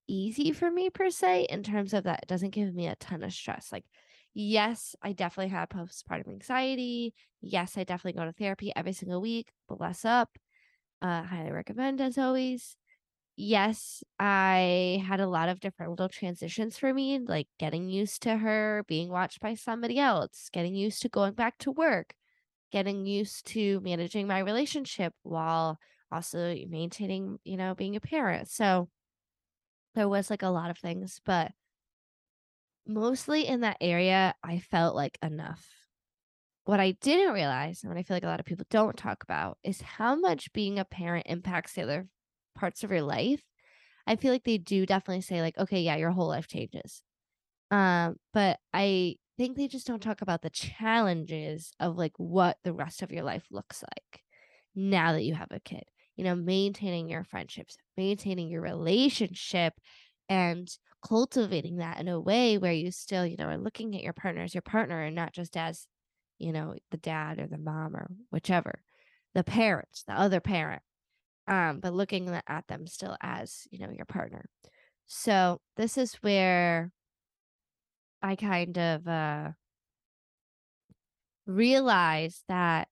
easy 0.08 0.52
for 0.52 0.70
me 0.70 0.90
per 0.90 1.10
se 1.10 1.46
in 1.50 1.62
terms 1.62 1.94
of 1.94 2.04
that 2.04 2.20
it 2.22 2.28
doesn't 2.28 2.50
give 2.50 2.74
me 2.74 2.88
a 2.88 2.96
ton 2.96 3.22
of 3.22 3.32
stress. 3.32 3.70
Like, 3.72 3.84
yes, 4.34 4.96
I 5.02 5.12
definitely 5.12 5.50
have 5.50 5.68
postpartum 5.70 6.28
anxiety. 6.28 7.14
Yes, 7.40 7.78
I 7.78 7.84
definitely 7.84 8.20
go 8.20 8.26
to 8.26 8.32
therapy 8.32 8.72
every 8.76 8.92
single 8.92 9.20
week. 9.20 9.50
Bless 9.68 10.04
up. 10.04 10.38
Uh, 11.02 11.22
highly 11.22 11.52
recommend 11.52 12.00
as 12.00 12.18
always 12.18 12.76
yes, 13.36 14.02
I 14.18 15.02
had 15.06 15.20
a 15.20 15.26
lot 15.26 15.48
of 15.48 15.60
different 15.60 15.90
little 15.92 16.08
transitions 16.08 16.78
for 16.78 16.92
me, 16.92 17.18
like 17.18 17.48
getting 17.58 17.88
used 17.88 18.22
to 18.22 18.36
her 18.36 18.84
being 18.86 19.08
watched 19.08 19.40
by 19.40 19.54
somebody 19.54 19.98
else, 19.98 20.48
getting 20.52 20.74
used 20.74 21.02
to 21.02 21.08
going 21.08 21.34
back 21.34 21.58
to 21.58 21.70
work, 21.70 22.14
getting 22.70 23.06
used 23.06 23.46
to 23.48 23.80
managing 23.80 24.26
my 24.26 24.40
relationship 24.40 25.14
while 25.22 25.78
also 26.10 26.54
maintaining, 26.68 27.38
you 27.44 27.56
know, 27.56 27.74
being 27.74 27.96
a 27.96 28.00
parent. 28.00 28.48
So 28.48 28.88
there 29.94 30.08
was 30.08 30.30
like 30.30 30.42
a 30.42 30.48
lot 30.48 30.70
of 30.70 30.78
things, 30.78 31.20
but 31.24 31.52
mostly 32.86 33.46
in 33.46 33.60
that 33.60 33.76
area, 33.80 34.34
I 34.42 34.58
felt 34.58 34.94
like 34.94 35.18
enough. 35.22 35.68
What 36.64 36.80
I 36.80 36.92
didn't 36.92 37.34
realize, 37.34 37.82
and 37.82 37.90
what 37.90 37.98
I 37.98 38.04
feel 38.04 38.16
like 38.16 38.24
a 38.24 38.28
lot 38.28 38.40
of 38.40 38.46
people 38.46 38.66
don't 38.70 38.96
talk 38.96 39.24
about, 39.24 39.58
is 39.64 39.80
how 39.80 40.14
much 40.14 40.52
being 40.52 40.78
a 40.78 40.84
parent 40.84 41.26
impacts 41.28 41.72
the 41.72 41.82
other 41.82 42.06
parts 42.54 42.84
of 42.84 42.90
your 42.90 43.02
life, 43.02 43.42
I 44.06 44.16
feel 44.16 44.32
like 44.32 44.44
they 44.44 44.58
do 44.58 44.86
definitely 44.86 45.22
say 45.22 45.40
like, 45.40 45.58
okay, 45.58 45.80
yeah, 45.80 45.96
your 45.96 46.10
whole 46.10 46.28
life 46.28 46.48
changes. 46.48 47.02
Um, 47.70 48.16
but 48.32 48.58
I 48.72 49.16
think 49.38 49.56
they 49.56 49.68
just 49.68 49.86
don't 49.86 50.02
talk 50.02 50.22
about 50.22 50.42
the 50.42 50.50
challenges 50.50 51.72
of 51.80 51.96
like 51.96 52.12
what 52.16 52.58
the 52.64 52.72
rest 52.72 53.02
of 53.02 53.12
your 53.12 53.24
life 53.24 53.44
looks 53.50 53.82
like 53.82 54.22
now 54.74 55.12
that 55.12 55.24
you 55.24 55.34
have 55.34 55.50
a 55.50 55.60
kid. 55.60 55.84
You 56.16 56.24
know, 56.24 56.34
maintaining 56.34 57.08
your 57.08 57.24
friendships, 57.24 57.78
maintaining 57.96 58.48
your 58.50 58.60
relationship 58.60 59.72
and 60.28 60.68
cultivating 61.06 61.76
that 61.76 61.98
in 61.98 62.08
a 62.08 62.20
way 62.20 62.58
where 62.58 62.72
you 62.72 62.90
still, 62.90 63.26
you 63.26 63.36
know, 63.38 63.46
are 63.46 63.58
looking 63.58 63.96
at 63.96 64.02
your 64.02 64.12
partner 64.12 64.42
as 64.42 64.54
your 64.54 64.62
partner 64.62 65.02
and 65.02 65.16
not 65.16 65.32
just 65.32 65.56
as, 65.56 65.86
you 66.38 66.52
know, 66.52 66.74
the 66.90 66.98
dad 66.98 67.38
or 67.38 67.46
the 67.46 67.58
mom 67.58 67.96
or 67.96 68.10
whichever, 68.30 68.82
the 69.34 69.42
parent, 69.42 70.02
the 70.06 70.12
other 70.12 70.40
parent 70.40 70.82
um, 71.46 71.80
but 71.80 71.92
looking 71.92 72.28
at 72.46 72.66
them 72.68 72.86
still 72.86 73.16
as, 73.20 73.66
you 73.70 73.78
know, 73.78 73.90
your 73.90 74.06
partner. 74.06 74.44
So 75.06 75.60
this 75.76 75.98
is 75.98 76.14
where 76.16 76.90
I 78.22 78.36
kind 78.36 78.78
of 78.78 79.06
uh, 79.08 79.48
realized 81.46 82.44
that 82.48 82.88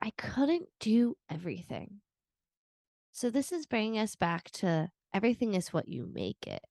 I 0.00 0.12
couldn't 0.16 0.68
do 0.80 1.16
everything. 1.30 2.00
So 3.12 3.30
this 3.30 3.50
is 3.50 3.66
bringing 3.66 3.98
us 3.98 4.14
back 4.14 4.50
to 4.52 4.90
everything 5.12 5.54
is 5.54 5.72
what 5.72 5.88
you 5.88 6.08
make 6.12 6.46
it. 6.46 6.62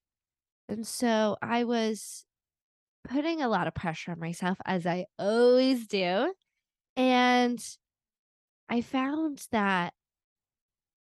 And 0.70 0.86
so 0.86 1.36
I 1.42 1.64
was 1.64 2.26
putting 3.08 3.42
a 3.42 3.50
lot 3.50 3.68
of 3.68 3.74
pressure 3.74 4.12
on 4.12 4.20
myself, 4.20 4.58
as 4.66 4.86
I 4.86 5.06
always 5.18 5.88
do. 5.88 6.34
And 6.96 7.64
I 8.70 8.82
found 8.82 9.46
that 9.52 9.94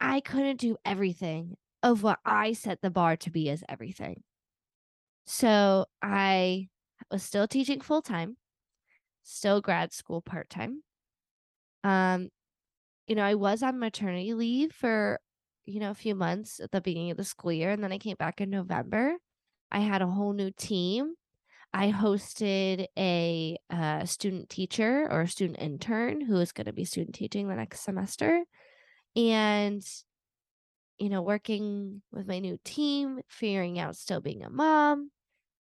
I 0.00 0.20
couldn't 0.20 0.60
do 0.60 0.76
everything 0.84 1.56
of 1.82 2.02
what 2.02 2.18
I 2.24 2.52
set 2.52 2.82
the 2.82 2.90
bar 2.90 3.16
to 3.18 3.30
be 3.30 3.48
as 3.50 3.64
everything. 3.68 4.22
So 5.26 5.86
I 6.02 6.68
was 7.10 7.22
still 7.22 7.48
teaching 7.48 7.80
full 7.80 8.02
time, 8.02 8.36
still 9.22 9.60
grad 9.60 9.92
school 9.92 10.20
part 10.20 10.50
time. 10.50 10.82
Um, 11.84 12.30
you 13.06 13.14
know, 13.14 13.22
I 13.22 13.34
was 13.34 13.62
on 13.62 13.78
maternity 13.78 14.34
leave 14.34 14.72
for, 14.72 15.20
you 15.64 15.80
know, 15.80 15.90
a 15.90 15.94
few 15.94 16.14
months 16.14 16.60
at 16.60 16.70
the 16.72 16.80
beginning 16.80 17.10
of 17.10 17.16
the 17.16 17.24
school 17.24 17.52
year, 17.52 17.70
and 17.70 17.82
then 17.82 17.92
I 17.92 17.98
came 17.98 18.16
back 18.16 18.40
in 18.40 18.50
November. 18.50 19.14
I 19.70 19.80
had 19.80 20.02
a 20.02 20.06
whole 20.06 20.32
new 20.32 20.50
team. 20.50 21.14
I 21.72 21.92
hosted 21.92 22.86
a 22.96 23.58
uh, 23.70 24.04
student 24.06 24.48
teacher 24.48 25.08
or 25.10 25.22
a 25.22 25.28
student 25.28 25.60
intern 25.60 26.20
who 26.20 26.38
is 26.38 26.52
going 26.52 26.66
to 26.66 26.72
be 26.72 26.84
student 26.84 27.14
teaching 27.14 27.48
the 27.48 27.54
next 27.54 27.80
semester 27.80 28.44
and 29.16 29.84
you 30.98 31.08
know 31.08 31.22
working 31.22 32.02
with 32.12 32.26
my 32.26 32.38
new 32.38 32.58
team 32.64 33.20
figuring 33.28 33.78
out 33.78 33.96
still 33.96 34.20
being 34.20 34.44
a 34.44 34.50
mom 34.50 35.10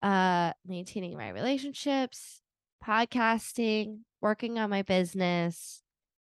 uh 0.01 0.51
maintaining 0.65 1.17
my 1.17 1.29
relationships 1.29 2.41
podcasting 2.84 4.00
working 4.22 4.58
on 4.58 4.70
my 4.70 4.81
business 4.81 5.84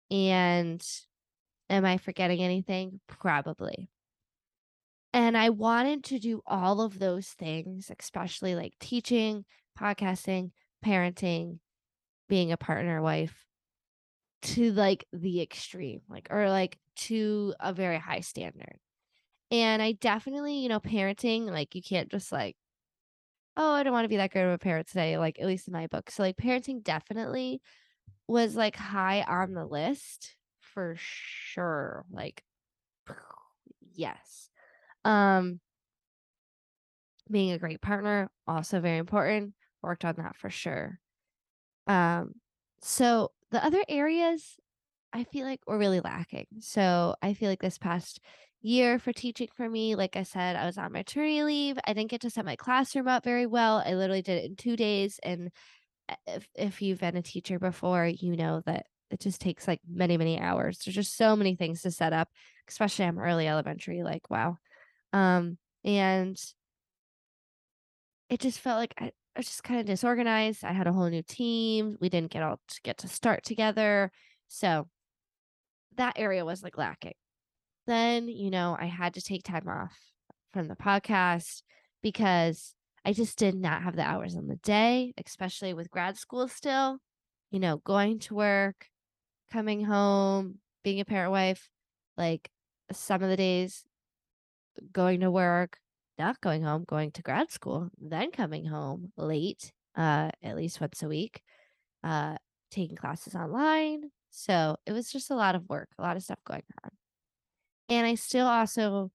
and 0.09 0.85
am 1.69 1.83
i 1.83 1.97
forgetting 1.97 2.41
anything? 2.41 3.01
Probably. 3.07 3.89
And 5.13 5.37
i 5.37 5.49
wanted 5.49 6.03
to 6.05 6.19
do 6.19 6.41
all 6.45 6.81
of 6.81 6.99
those 6.99 7.27
things 7.29 7.91
especially 7.99 8.55
like 8.55 8.73
teaching 8.79 9.43
podcasting 9.77 10.51
parenting 10.85 11.59
being 12.29 12.51
a 12.51 12.57
partner 12.57 13.01
wife 13.01 13.47
to 14.41 14.71
like 14.71 15.05
the 15.11 15.41
extreme, 15.41 16.01
like, 16.09 16.27
or 16.29 16.49
like 16.49 16.77
to 16.97 17.53
a 17.59 17.73
very 17.73 17.97
high 17.97 18.21
standard. 18.21 18.77
And 19.49 19.81
I 19.81 19.93
definitely, 19.93 20.59
you 20.59 20.69
know, 20.69 20.79
parenting, 20.79 21.45
like, 21.45 21.73
you 21.73 21.81
can't 21.81 22.09
just 22.09 22.31
like, 22.31 22.55
oh, 23.55 23.73
I 23.73 23.83
don't 23.83 23.93
want 23.93 24.05
to 24.05 24.09
be 24.09 24.17
that 24.17 24.31
great 24.31 24.43
of 24.43 24.51
a 24.51 24.57
parent 24.57 24.87
today, 24.87 25.17
like, 25.17 25.39
at 25.39 25.47
least 25.47 25.67
in 25.67 25.73
my 25.73 25.87
book. 25.87 26.11
So, 26.11 26.23
like, 26.23 26.37
parenting 26.37 26.83
definitely 26.83 27.61
was 28.27 28.55
like 28.55 28.75
high 28.75 29.21
on 29.21 29.53
the 29.53 29.65
list 29.65 30.35
for 30.59 30.95
sure. 30.97 32.05
Like, 32.11 32.43
yes. 33.93 34.49
Um, 35.05 35.59
being 37.31 37.51
a 37.51 37.57
great 37.57 37.81
partner, 37.81 38.29
also 38.45 38.79
very 38.79 38.97
important. 38.97 39.53
Worked 39.81 40.05
on 40.05 40.15
that 40.17 40.35
for 40.35 40.49
sure. 40.49 40.99
Um, 41.87 42.33
so 42.81 43.31
the 43.51 43.63
other 43.63 43.83
areas 43.87 44.57
I 45.13 45.23
feel 45.23 45.45
like 45.45 45.61
we're 45.65 45.77
really 45.77 45.99
lacking. 45.99 46.47
So 46.59 47.15
I 47.21 47.33
feel 47.33 47.49
like 47.49 47.61
this 47.61 47.77
past 47.77 48.19
year 48.61 48.99
for 48.99 49.13
teaching 49.13 49.47
for 49.55 49.69
me, 49.69 49.95
like 49.95 50.15
I 50.15 50.23
said, 50.23 50.55
I 50.55 50.65
was 50.65 50.77
on 50.77 50.91
maternity 50.91 51.43
leave. 51.43 51.77
I 51.85 51.93
didn't 51.93 52.11
get 52.11 52.21
to 52.21 52.29
set 52.29 52.45
my 52.45 52.55
classroom 52.55 53.07
up 53.07 53.23
very 53.23 53.45
well. 53.45 53.83
I 53.85 53.93
literally 53.93 54.21
did 54.21 54.43
it 54.43 54.49
in 54.49 54.55
two 54.55 54.75
days. 54.75 55.19
And 55.23 55.51
uh, 56.09 56.15
if, 56.27 56.47
if 56.55 56.81
you've 56.81 56.99
been 56.99 57.17
a 57.17 57.21
teacher 57.21 57.59
before, 57.59 58.05
you 58.05 58.35
know 58.35 58.61
that 58.65 58.87
it 59.09 59.19
just 59.19 59.39
takes 59.39 59.67
like 59.67 59.79
many, 59.89 60.17
many 60.17 60.39
hours. 60.39 60.79
There's 60.79 60.95
just 60.95 61.15
so 61.15 61.35
many 61.35 61.55
things 61.55 61.81
to 61.81 61.91
set 61.91 62.13
up, 62.13 62.29
especially 62.67 63.05
I'm 63.05 63.19
early 63.19 63.47
elementary, 63.47 64.03
like 64.03 64.29
wow. 64.29 64.57
Um, 65.13 65.57
and 65.85 66.37
it 68.29 68.39
just 68.41 68.59
felt 68.59 68.79
like 68.79 68.93
I, 68.99 69.05
I 69.05 69.39
was 69.39 69.45
just 69.45 69.63
kind 69.63 69.79
of 69.79 69.85
disorganized. 69.85 70.65
I 70.65 70.73
had 70.73 70.87
a 70.87 70.93
whole 70.93 71.09
new 71.09 71.23
team. 71.23 71.97
We 72.01 72.09
didn't 72.09 72.31
get 72.31 72.43
all 72.43 72.59
to 72.67 72.81
get 72.83 72.97
to 72.99 73.07
start 73.07 73.43
together. 73.43 74.11
So 74.49 74.87
that 75.97 76.13
area 76.17 76.45
was 76.45 76.63
like 76.63 76.77
lacking. 76.77 77.13
Then, 77.85 78.27
you 78.27 78.49
know, 78.49 78.75
I 78.79 78.85
had 78.85 79.13
to 79.15 79.21
take 79.21 79.43
time 79.43 79.67
off 79.67 79.95
from 80.51 80.67
the 80.67 80.75
podcast 80.75 81.61
because 82.01 82.75
I 83.05 83.13
just 83.13 83.37
did 83.37 83.55
not 83.55 83.83
have 83.83 83.95
the 83.95 84.03
hours 84.03 84.35
on 84.35 84.47
the 84.47 84.57
day, 84.57 85.13
especially 85.23 85.73
with 85.73 85.89
grad 85.89 86.17
school 86.17 86.47
still, 86.47 86.97
you 87.51 87.59
know, 87.59 87.77
going 87.77 88.19
to 88.19 88.35
work, 88.35 88.87
coming 89.51 89.83
home, 89.85 90.59
being 90.83 90.99
a 90.99 91.05
parent 91.05 91.31
wife, 91.31 91.69
like 92.17 92.49
some 92.91 93.23
of 93.23 93.29
the 93.29 93.37
days 93.37 93.85
going 94.91 95.21
to 95.21 95.31
work, 95.31 95.77
not 96.17 96.41
going 96.41 96.63
home, 96.63 96.83
going 96.85 97.11
to 97.11 97.21
grad 97.21 97.51
school, 97.51 97.89
then 97.97 98.31
coming 98.31 98.65
home 98.65 99.11
late, 99.15 99.71
uh, 99.95 100.29
at 100.43 100.55
least 100.55 100.81
once 100.81 101.03
a 101.03 101.07
week, 101.07 101.41
uh, 102.03 102.35
taking 102.71 102.97
classes 102.97 103.35
online. 103.35 104.11
So 104.39 104.77
it 104.85 104.91
was 104.91 105.11
just 105.11 105.31
a 105.31 105.35
lot 105.35 105.55
of 105.55 105.67
work, 105.67 105.89
a 105.97 106.03
lot 106.03 106.15
of 106.15 106.21
stuff 106.21 106.37
going 106.45 106.61
on. 106.83 106.91
And 107.89 108.05
I 108.05 108.13
still 108.13 108.45
also 108.45 109.09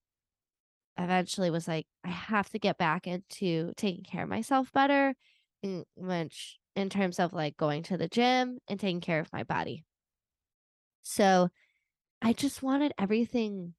eventually 0.99 1.49
was 1.49 1.69
like, 1.69 1.87
I 2.03 2.09
have 2.09 2.51
to 2.51 2.59
get 2.59 2.77
back 2.77 3.07
into 3.07 3.73
taking 3.77 4.03
care 4.03 4.25
of 4.25 4.29
myself 4.29 4.73
better, 4.73 5.15
in 5.63 5.85
which 5.95 6.59
in 6.75 6.91
terms 6.91 7.21
of 7.21 7.33
like 7.33 7.57
going 7.57 7.85
to 7.85 7.97
the 7.97 8.09
gym 8.09 8.59
and 8.67 8.81
taking 8.81 9.01
care 9.01 9.21
of 9.21 9.33
my 9.33 9.45
body. 9.45 9.85
So 11.05 11.51
I 12.21 12.33
just 12.33 12.61
wanted 12.61 12.93
everything, 12.99 13.75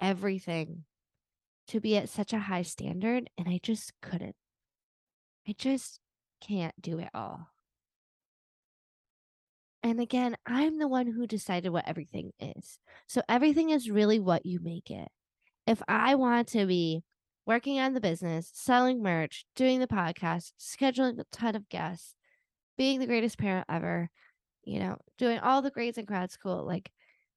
everything 0.00 0.86
to 1.68 1.78
be 1.78 1.96
at 1.96 2.08
such 2.08 2.32
a 2.32 2.40
high 2.40 2.62
standard, 2.62 3.30
and 3.38 3.48
I 3.48 3.60
just 3.62 3.92
couldn't. 4.02 4.34
I 5.46 5.54
just 5.56 6.00
can't 6.40 6.74
do 6.82 6.98
it 6.98 7.10
all. 7.14 7.50
And 9.88 10.00
again, 10.00 10.36
I'm 10.44 10.78
the 10.78 10.86
one 10.86 11.06
who 11.06 11.26
decided 11.26 11.70
what 11.70 11.88
everything 11.88 12.32
is. 12.38 12.78
So 13.06 13.22
everything 13.26 13.70
is 13.70 13.88
really 13.88 14.20
what 14.20 14.44
you 14.44 14.60
make 14.60 14.90
it. 14.90 15.08
If 15.66 15.80
I 15.88 16.14
want 16.14 16.48
to 16.48 16.66
be 16.66 17.04
working 17.46 17.80
on 17.80 17.94
the 17.94 18.00
business, 18.02 18.50
selling 18.52 19.02
merch, 19.02 19.46
doing 19.56 19.80
the 19.80 19.86
podcast, 19.86 20.52
scheduling 20.60 21.18
a 21.18 21.24
ton 21.32 21.56
of 21.56 21.70
guests, 21.70 22.14
being 22.76 23.00
the 23.00 23.06
greatest 23.06 23.38
parent 23.38 23.64
ever, 23.70 24.10
you 24.62 24.78
know, 24.78 24.98
doing 25.16 25.38
all 25.38 25.62
the 25.62 25.70
grades 25.70 25.96
in 25.96 26.04
grad 26.04 26.30
school, 26.30 26.66
like 26.66 26.90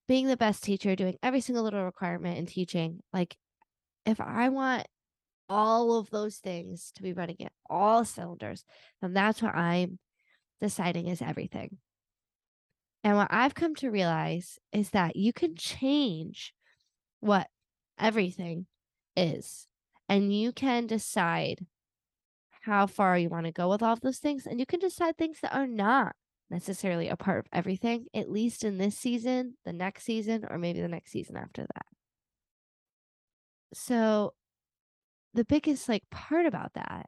being 0.10 0.28
the 0.28 0.36
best 0.36 0.62
teacher, 0.62 0.94
doing 0.94 1.16
every 1.24 1.40
single 1.40 1.64
little 1.64 1.86
requirement 1.86 2.38
in 2.38 2.48
teaching, 2.48 3.00
like 3.14 3.38
if 4.06 4.20
I 4.20 4.50
want 4.50 4.86
all 5.48 5.98
of 5.98 6.10
those 6.10 6.36
things 6.36 6.92
to 6.96 7.02
be 7.02 7.14
running 7.14 7.38
at 7.46 7.54
all 7.70 8.04
cylinders, 8.04 8.66
then 9.02 9.14
that's 9.14 9.42
what 9.42 9.56
I'm 9.56 10.00
deciding 10.60 11.08
is 11.08 11.22
everything. 11.22 11.78
And 13.04 13.18
what 13.18 13.28
I've 13.32 13.56
come 13.56 13.76
to 13.76 13.90
realize 13.90 14.60
is 14.72 14.92
that 14.92 15.16
you 15.16 15.34
can 15.34 15.56
change 15.56 16.54
what 17.20 17.48
everything 18.00 18.68
is, 19.16 19.68
and 20.08 20.34
you 20.34 20.52
can 20.52 20.88
decide 20.88 21.66
how 22.62 22.86
far 22.86 23.18
you 23.18 23.30
want 23.30 23.48
to 23.48 23.52
go 23.52 23.70
with 23.70 23.82
all 23.82 23.94
of 23.94 24.02
those 24.02 24.20
things, 24.20 24.46
and 24.46 24.60
you 24.60 24.66
can 24.66 24.80
decide 24.80 25.18
things 25.18 25.40
that 25.42 25.56
are 25.56 25.68
not 25.68 26.16
necessarily 26.50 27.08
a 27.08 27.16
part 27.16 27.40
of 27.40 27.46
everything, 27.52 28.06
at 28.14 28.30
least 28.30 28.64
in 28.64 28.78
this 28.78 28.98
season, 28.98 29.56
the 29.66 29.74
next 29.74 30.04
season, 30.04 30.46
or 30.50 30.58
maybe 30.58 30.82
the 30.82 30.88
next 30.88 31.12
season 31.12 31.38
after 31.38 31.62
that. 31.62 31.86
So, 33.74 34.34
the 35.34 35.46
biggest 35.46 35.88
like 35.88 36.04
part 36.12 36.46
about 36.46 36.74
that 36.74 37.08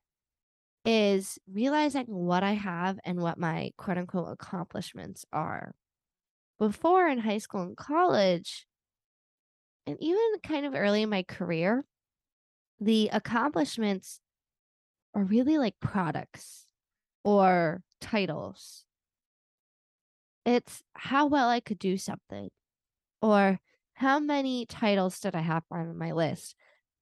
is 0.86 1.38
realizing 1.52 2.06
what 2.08 2.44
I 2.44 2.54
have 2.54 3.00
and 3.06 3.22
what 3.22 3.38
my 3.38 3.72
quote 3.78 3.98
unquote 3.98 4.32
accomplishments 4.32 5.26
are. 5.32 5.76
Before 6.60 7.08
in 7.08 7.20
high 7.20 7.40
school 7.40 7.62
and 7.62 7.78
college, 7.78 8.66
and 9.86 9.98
even 10.00 10.40
kind 10.44 10.66
of 10.66 10.76
early 10.76 11.02
in 11.02 11.10
my 11.10 11.24
career, 11.24 11.86
the 12.80 13.10
accomplishments 13.12 14.20
are 15.14 15.24
really 15.24 15.58
like 15.58 15.80
products 15.80 16.66
or 17.24 17.82
titles. 18.02 18.86
It's 20.46 20.84
how 20.94 21.28
well 21.28 21.50
I 21.50 21.60
could 21.60 21.80
do 21.80 21.98
something 21.98 22.50
or 23.22 23.60
how 23.96 24.20
many 24.20 24.66
titles 24.66 25.20
did 25.20 25.36
I 25.36 25.42
have 25.42 25.64
on 25.72 25.98
my 25.98 26.12
list? 26.12 26.56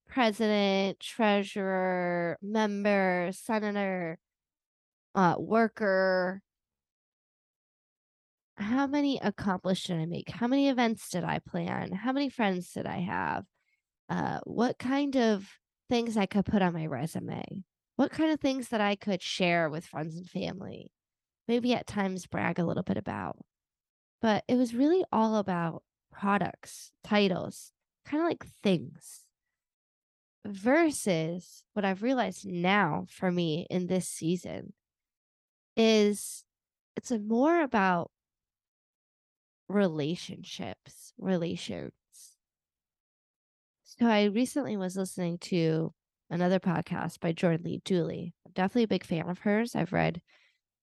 President, 0.08 1.00
treasurer, 1.00 2.38
member, 2.42 3.30
senator, 3.34 4.20
uh, 5.16 5.36
worker. 5.38 6.42
How 8.62 8.86
many 8.86 9.20
accomplished 9.20 9.88
did 9.88 9.98
I 9.98 10.06
make? 10.06 10.30
How 10.30 10.48
many 10.48 10.70
events 10.70 11.10
did 11.10 11.24
I 11.24 11.40
plan? 11.40 11.92
How 11.92 12.12
many 12.12 12.30
friends 12.30 12.72
did 12.72 12.86
I 12.86 13.00
have? 13.00 13.46
Uh, 14.08 14.40
what 14.44 14.78
kind 14.78 15.16
of 15.16 15.50
things 15.90 16.16
I 16.16 16.28
could 16.28 16.46
put 16.46 16.62
on 16.62 16.74
my 16.74 16.86
resume? 16.86 17.64
What 17.96 18.12
kind 18.12 18.32
of 18.32 18.40
things 18.40 18.70
that 18.70 18.80
I 18.80 18.96
could 18.96 19.22
share 19.22 19.70
with 19.70 19.86
friends 19.86 20.16
and 20.16 20.30
family? 20.30 20.92
Maybe 21.48 21.74
at 21.74 21.88
times 21.88 22.28
brag 22.28 22.60
a 22.60 22.66
little 22.66 22.84
bit 22.84 22.98
about. 22.98 23.38
But 24.22 24.44
it 24.48 24.56
was 24.56 24.76
really 24.76 25.04
all 25.12 25.38
about 25.38 25.82
products, 26.12 26.92
titles, 27.04 27.72
kind 28.06 28.22
of 28.22 28.28
like 28.28 28.46
things. 28.62 29.22
Versus 30.46 31.64
what 31.74 31.86
I've 31.86 32.04
realized 32.04 32.46
now 32.46 33.06
for 33.10 33.32
me 33.32 33.66
in 33.70 33.88
this 33.88 34.08
season 34.08 34.74
is 35.76 36.44
it's 36.96 37.12
more 37.12 37.62
about 37.62 38.12
relationships, 39.72 41.14
relations. 41.18 41.92
So 43.84 44.06
I 44.08 44.26
recently 44.26 44.78
was 44.78 44.96
listening 44.96 45.38
to 45.40 45.94
another 46.30 46.60
podcast 46.60 47.20
by 47.20 47.32
Jordan 47.32 47.66
Lee 47.66 47.82
Dooley. 47.84 48.34
I'm 48.46 48.54
definitely 48.54 48.84
a 48.84 48.88
big 48.88 49.04
fan 49.04 49.30
of 49.30 49.40
hers. 49.40 49.76
I've 49.76 49.94
read 49.94 50.22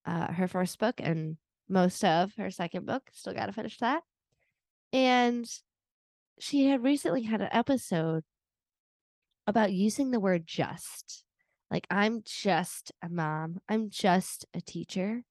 uh, 0.05 0.31
her 0.33 0.47
first 0.47 0.79
book 0.79 0.95
and 0.99 1.37
most 1.67 2.03
of 2.03 2.33
her 2.37 2.51
second 2.51 2.85
book. 2.85 3.09
Still 3.13 3.33
got 3.33 3.47
to 3.47 3.51
finish 3.51 3.77
that. 3.79 4.03
And 4.93 5.49
she 6.39 6.67
had 6.67 6.83
recently 6.83 7.23
had 7.23 7.41
an 7.41 7.49
episode 7.51 8.23
about 9.47 9.73
using 9.73 10.11
the 10.11 10.19
word 10.19 10.45
just. 10.45 11.23
Like, 11.71 11.85
I'm 11.89 12.23
just 12.25 12.91
a 13.03 13.09
mom, 13.09 13.59
I'm 13.67 13.89
just 13.89 14.45
a 14.53 14.61
teacher. 14.61 15.23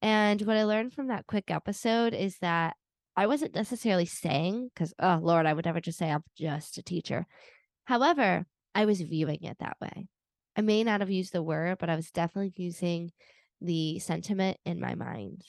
And 0.00 0.40
what 0.42 0.56
I 0.56 0.64
learned 0.64 0.92
from 0.92 1.08
that 1.08 1.26
quick 1.26 1.50
episode 1.50 2.14
is 2.14 2.38
that 2.40 2.76
I 3.16 3.26
wasn't 3.26 3.54
necessarily 3.54 4.06
saying, 4.06 4.70
because, 4.74 4.94
oh 4.98 5.18
Lord, 5.22 5.46
I 5.46 5.52
would 5.52 5.64
never 5.66 5.80
just 5.80 5.98
say 5.98 6.10
I'm 6.10 6.24
just 6.36 6.78
a 6.78 6.82
teacher. 6.82 7.26
However, 7.84 8.46
I 8.74 8.86
was 8.86 9.00
viewing 9.00 9.42
it 9.42 9.58
that 9.60 9.76
way. 9.80 10.08
I 10.56 10.60
may 10.62 10.84
not 10.84 11.00
have 11.00 11.10
used 11.10 11.32
the 11.32 11.42
word, 11.42 11.78
but 11.78 11.90
I 11.90 11.96
was 11.96 12.10
definitely 12.10 12.52
using 12.56 13.12
the 13.60 13.98
sentiment 13.98 14.56
in 14.64 14.80
my 14.80 14.94
mind. 14.94 15.42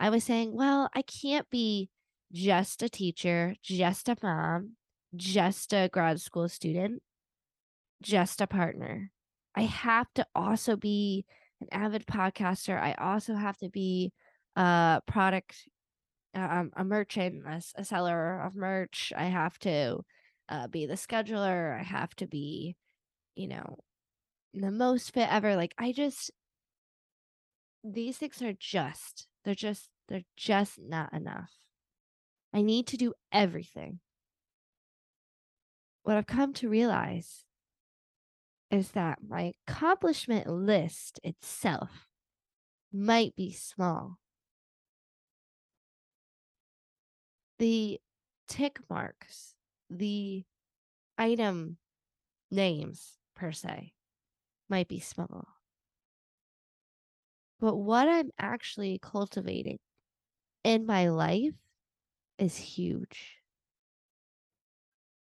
I 0.00 0.10
was 0.10 0.24
saying, 0.24 0.54
well, 0.54 0.88
I 0.94 1.02
can't 1.02 1.48
be 1.50 1.90
just 2.32 2.82
a 2.82 2.88
teacher, 2.88 3.54
just 3.62 4.08
a 4.08 4.16
mom, 4.22 4.72
just 5.16 5.72
a 5.72 5.88
grad 5.92 6.20
school 6.20 6.48
student, 6.48 7.02
just 8.00 8.40
a 8.40 8.46
partner. 8.46 9.10
I 9.54 9.62
have 9.62 10.06
to 10.14 10.26
also 10.34 10.76
be 10.76 11.24
an 11.60 11.68
avid 11.72 12.06
podcaster. 12.06 12.80
I 12.80 12.94
also 12.94 13.34
have 13.34 13.56
to 13.58 13.68
be 13.68 14.12
a 14.54 15.00
product, 15.06 15.56
um, 16.34 16.70
a 16.76 16.84
merchant, 16.84 17.44
a, 17.46 17.62
a, 17.76 17.84
seller 17.84 18.40
of 18.40 18.54
merch. 18.54 19.12
I 19.16 19.24
have 19.24 19.58
to 19.60 20.00
uh, 20.48 20.68
be 20.68 20.86
the 20.86 20.94
scheduler. 20.94 21.78
I 21.78 21.82
have 21.82 22.14
to 22.16 22.26
be, 22.26 22.76
you 23.34 23.48
know, 23.48 23.78
the 24.54 24.70
most 24.70 25.12
fit 25.14 25.28
ever. 25.30 25.56
Like, 25.56 25.74
I 25.78 25.92
just, 25.92 26.30
these 27.82 28.18
things 28.18 28.42
are 28.42 28.54
just, 28.58 29.26
they're 29.44 29.54
just, 29.54 29.88
they're 30.08 30.22
just 30.36 30.78
not 30.78 31.12
enough. 31.12 31.52
I 32.52 32.62
need 32.62 32.86
to 32.88 32.96
do 32.96 33.14
everything. 33.32 34.00
What 36.02 36.16
I've 36.16 36.26
come 36.26 36.54
to 36.54 36.68
realize 36.68 37.44
is 38.70 38.92
that 38.92 39.18
my 39.26 39.52
accomplishment 39.66 40.46
list 40.46 41.20
itself 41.22 42.08
might 42.92 43.36
be 43.36 43.52
small. 43.52 44.18
The 47.58 48.00
tick 48.46 48.78
marks, 48.88 49.54
the 49.90 50.44
item 51.16 51.78
names 52.50 53.18
per 53.34 53.52
se, 53.52 53.92
might 54.68 54.88
be 54.88 55.00
small. 55.00 55.48
But 57.60 57.76
what 57.76 58.08
I'm 58.08 58.30
actually 58.38 59.00
cultivating 59.02 59.78
in 60.62 60.86
my 60.86 61.08
life 61.08 61.54
is 62.38 62.56
huge. 62.56 63.38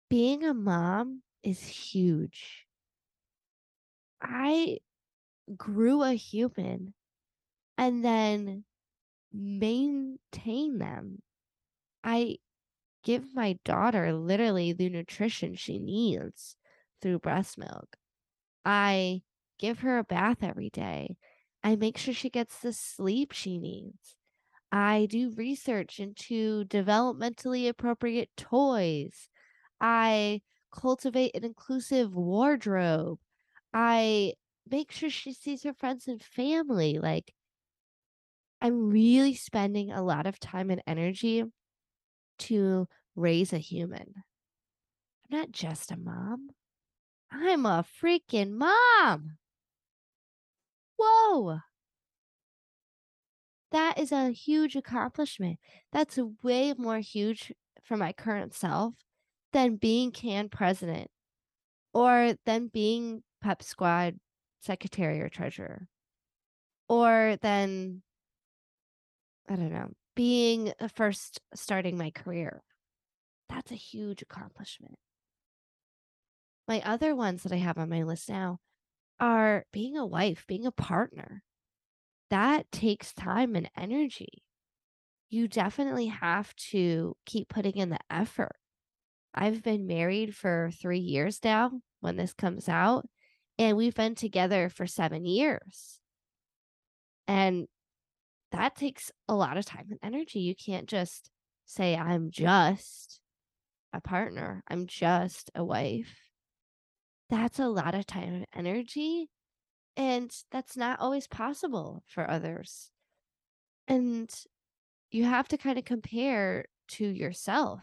Being 0.08 0.44
a 0.44 0.54
mom 0.54 1.22
is 1.42 1.62
huge. 1.66 2.66
I 4.20 4.78
grew 5.56 6.02
a 6.02 6.14
human 6.14 6.94
and 7.76 8.04
then 8.04 8.64
maintain 9.32 10.78
them. 10.78 11.22
I 12.04 12.38
give 13.04 13.34
my 13.34 13.58
daughter 13.64 14.12
literally 14.12 14.72
the 14.72 14.88
nutrition 14.88 15.54
she 15.54 15.78
needs 15.78 16.56
through 17.00 17.18
breast 17.18 17.58
milk. 17.58 17.96
I 18.64 19.22
give 19.58 19.80
her 19.80 19.98
a 19.98 20.04
bath 20.04 20.38
every 20.42 20.70
day. 20.70 21.16
I 21.64 21.76
make 21.76 21.98
sure 21.98 22.14
she 22.14 22.30
gets 22.30 22.58
the 22.58 22.72
sleep 22.72 23.32
she 23.32 23.58
needs. 23.58 24.16
I 24.70 25.06
do 25.10 25.32
research 25.36 26.00
into 26.00 26.64
developmentally 26.64 27.68
appropriate 27.68 28.30
toys. 28.36 29.28
I 29.80 30.40
cultivate 30.72 31.36
an 31.36 31.44
inclusive 31.44 32.14
wardrobe. 32.14 33.18
I 33.74 34.34
make 34.70 34.90
sure 34.92 35.10
she 35.10 35.32
sees 35.34 35.62
her 35.64 35.74
friends 35.74 36.08
and 36.08 36.22
family. 36.22 36.98
Like, 36.98 37.34
I'm 38.60 38.90
really 38.90 39.34
spending 39.34 39.90
a 39.90 40.02
lot 40.02 40.26
of 40.26 40.40
time 40.40 40.70
and 40.70 40.82
energy 40.86 41.44
to 42.48 42.88
raise 43.14 43.52
a 43.52 43.58
human. 43.58 44.14
I'm 45.30 45.38
not 45.38 45.52
just 45.52 45.90
a 45.90 45.96
mom, 45.96 46.50
I'm 47.30 47.66
a 47.66 47.84
freaking 48.02 48.52
mom. 48.52 49.38
Whoa. 50.98 51.58
That 53.70 53.98
is 53.98 54.12
a 54.12 54.30
huge 54.30 54.76
accomplishment. 54.76 55.58
That's 55.92 56.18
way 56.42 56.74
more 56.76 56.98
huge 56.98 57.52
for 57.82 57.96
my 57.96 58.12
current 58.12 58.54
self 58.54 58.94
than 59.52 59.76
being 59.76 60.12
CAN 60.12 60.50
president 60.50 61.10
or 61.94 62.34
than 62.44 62.68
being 62.68 63.22
Pep 63.42 63.62
Squad 63.62 64.18
secretary 64.60 65.20
or 65.20 65.28
treasurer 65.28 65.88
or 66.88 67.36
than, 67.40 68.02
I 69.48 69.56
don't 69.56 69.72
know, 69.72 69.90
being 70.14 70.72
uh, 70.80 70.88
first 70.88 71.40
starting 71.54 71.96
my 71.96 72.10
career. 72.10 72.62
That's 73.48 73.70
a 73.70 73.76
huge 73.76 74.22
accomplishment. 74.22 74.96
My 76.68 76.80
other 76.84 77.14
ones 77.14 77.42
that 77.42 77.52
I 77.52 77.56
have 77.56 77.78
on 77.78 77.88
my 77.88 78.02
list 78.02 78.28
now 78.28 78.58
are 79.20 79.64
being 79.72 79.96
a 79.96 80.06
wife, 80.06 80.44
being 80.46 80.66
a 80.66 80.72
partner. 80.72 81.42
That 82.30 82.70
takes 82.72 83.12
time 83.12 83.56
and 83.56 83.70
energy. 83.76 84.42
You 85.28 85.48
definitely 85.48 86.06
have 86.06 86.54
to 86.70 87.16
keep 87.26 87.48
putting 87.48 87.76
in 87.76 87.90
the 87.90 87.98
effort. 88.10 88.56
I've 89.34 89.62
been 89.62 89.86
married 89.86 90.34
for 90.34 90.70
three 90.80 90.98
years 90.98 91.40
now 91.42 91.72
when 92.00 92.16
this 92.16 92.34
comes 92.34 92.68
out, 92.68 93.08
and 93.58 93.76
we've 93.76 93.94
been 93.94 94.14
together 94.14 94.68
for 94.68 94.86
seven 94.86 95.24
years. 95.24 96.00
And 97.26 97.66
that 98.52 98.76
takes 98.76 99.10
a 99.28 99.34
lot 99.34 99.56
of 99.56 99.64
time 99.64 99.86
and 99.90 99.98
energy. 100.02 100.40
You 100.40 100.54
can't 100.54 100.86
just 100.86 101.30
say, 101.64 101.96
I'm 101.96 102.30
just 102.30 103.20
a 103.92 104.00
partner, 104.00 104.62
I'm 104.68 104.86
just 104.86 105.50
a 105.54 105.64
wife. 105.64 106.16
That's 107.30 107.58
a 107.58 107.68
lot 107.68 107.94
of 107.94 108.06
time 108.06 108.34
and 108.34 108.46
energy. 108.54 109.30
And 109.96 110.30
that's 110.50 110.76
not 110.76 111.00
always 111.00 111.26
possible 111.26 112.02
for 112.06 112.30
others. 112.30 112.90
And 113.88 114.30
you 115.10 115.24
have 115.24 115.48
to 115.48 115.58
kind 115.58 115.78
of 115.78 115.84
compare 115.84 116.66
to 116.88 117.06
yourself. 117.06 117.80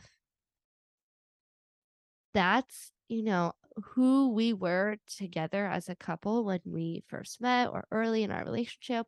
That's, 2.34 2.92
you 3.08 3.24
know, 3.24 3.54
who 3.94 4.30
we 4.34 4.54
were 4.54 4.98
together 5.08 5.66
as 5.66 5.90
a 5.90 5.96
couple 5.96 6.44
when 6.44 6.60
we 6.66 7.04
first 7.08 7.42
met 7.42 7.70
or 7.70 7.86
early 7.92 8.24
in 8.24 8.32
our 8.32 8.44
relationship 8.44 9.08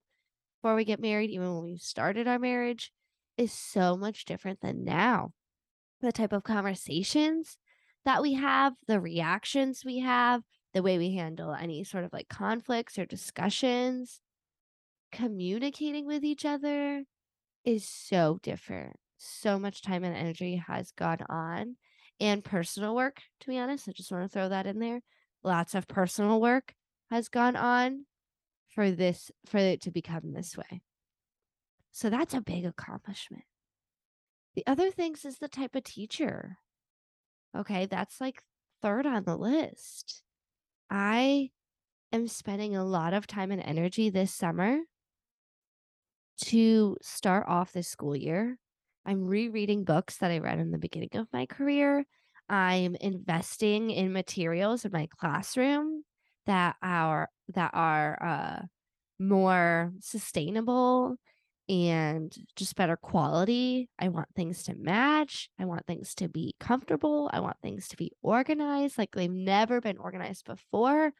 before 0.62 0.76
we 0.76 0.86
get 0.86 1.00
married, 1.00 1.32
even 1.32 1.56
when 1.56 1.64
we 1.64 1.78
started 1.78 2.28
our 2.28 2.38
marriage, 2.38 2.92
is 3.38 3.52
so 3.52 3.98
much 3.98 4.26
different 4.26 4.62
than 4.62 4.84
now. 4.84 5.32
The 6.02 6.12
type 6.12 6.34
of 6.34 6.44
conversations 6.44 7.58
that 8.06 8.22
we 8.22 8.34
have, 8.34 8.74
the 8.88 9.00
reactions 9.00 9.84
we 9.84 10.00
have, 10.00 10.42
the 10.74 10.84
way 10.84 10.98
we 10.98 11.16
handle 11.16 11.54
any 11.54 11.84
sort 11.84 12.04
of 12.04 12.14
like 12.14 12.30
conflicts 12.30 13.00
or 13.00 13.06
discussions, 13.06 14.22
communicating 15.12 16.06
with 16.06 16.24
each 16.24 16.46
other 16.46 17.04
is 17.66 17.88
so 17.88 18.40
different. 18.44 18.98
So 19.18 19.58
much 19.58 19.82
time 19.82 20.04
and 20.04 20.16
energy 20.16 20.64
has 20.68 20.92
gone 20.92 21.20
on, 21.30 21.76
and 22.20 22.44
personal 22.44 22.96
work, 22.96 23.22
to 23.40 23.48
be 23.48 23.58
honest. 23.58 23.90
I 23.90 23.94
just 23.94 24.12
want 24.12 24.24
to 24.24 24.30
throw 24.30 24.50
that 24.50 24.68
in 24.68 24.80
there. 24.80 25.02
Lots 25.44 25.74
of 25.74 25.88
personal 25.88 26.40
work 26.40 26.74
has 27.10 27.30
gone 27.30 27.56
on 27.56 28.06
for 28.72 28.92
this, 28.92 29.32
for 29.46 29.58
it 29.58 29.82
to 29.82 29.92
become 29.92 30.34
this 30.34 30.58
way. 30.58 30.82
So 31.92 32.10
that's 32.10 32.34
a 32.34 32.42
big 32.42 32.66
accomplishment. 32.66 33.44
The 34.56 34.64
other 34.68 34.92
things 34.92 35.26
is 35.26 35.38
the 35.38 35.48
type 35.48 35.76
of 35.76 35.84
teacher. 35.84 36.58
Okay, 37.56 37.86
that's 37.86 38.22
like 38.22 38.42
third 38.82 39.06
on 39.06 39.24
the 39.24 39.38
list. 39.38 40.24
I 40.90 41.50
am 42.12 42.28
spending 42.28 42.76
a 42.76 42.84
lot 42.84 43.14
of 43.14 43.28
time 43.28 43.52
and 43.52 43.62
energy 43.62 44.10
this 44.10 44.34
summer 44.34 44.80
to 46.44 46.98
start 47.02 47.46
off 47.48 47.72
this 47.72 47.88
school 47.88 48.16
year. 48.16 48.58
I'm 49.06 49.26
rereading 49.26 49.84
books 49.84 50.18
that 50.18 50.32
I 50.32 50.40
read 50.40 50.60
in 50.60 50.72
the 50.72 50.78
beginning 50.78 51.16
of 51.16 51.28
my 51.34 51.46
career. 51.46 52.06
I'm 52.50 52.96
investing 52.96 53.90
in 53.90 54.12
materials 54.14 54.86
in 54.86 54.92
my 54.92 55.08
classroom 55.18 56.04
that 56.46 56.76
are 56.82 57.30
that 57.50 57.72
are 57.74 58.18
uh, 58.24 58.66
more 59.20 59.94
sustainable 60.00 61.18
and 61.70 62.36
just 62.56 62.76
better 62.76 62.98
quality. 62.98 63.90
I 63.98 64.10
want 64.10 64.28
things 64.36 64.64
to 64.64 64.76
match. 64.76 65.50
I 65.60 65.66
want 65.66 65.86
things 65.86 66.14
to 66.16 66.28
be 66.28 66.56
comfortable. 66.60 67.30
I 67.32 67.40
want 67.40 67.58
things 67.62 67.88
to 67.90 67.98
be 67.98 68.12
organized 68.22 68.98
like 68.98 69.12
they've 69.12 69.32
never 69.32 69.80
been 69.80 69.98
organized 69.98 70.46
before. 70.46 71.14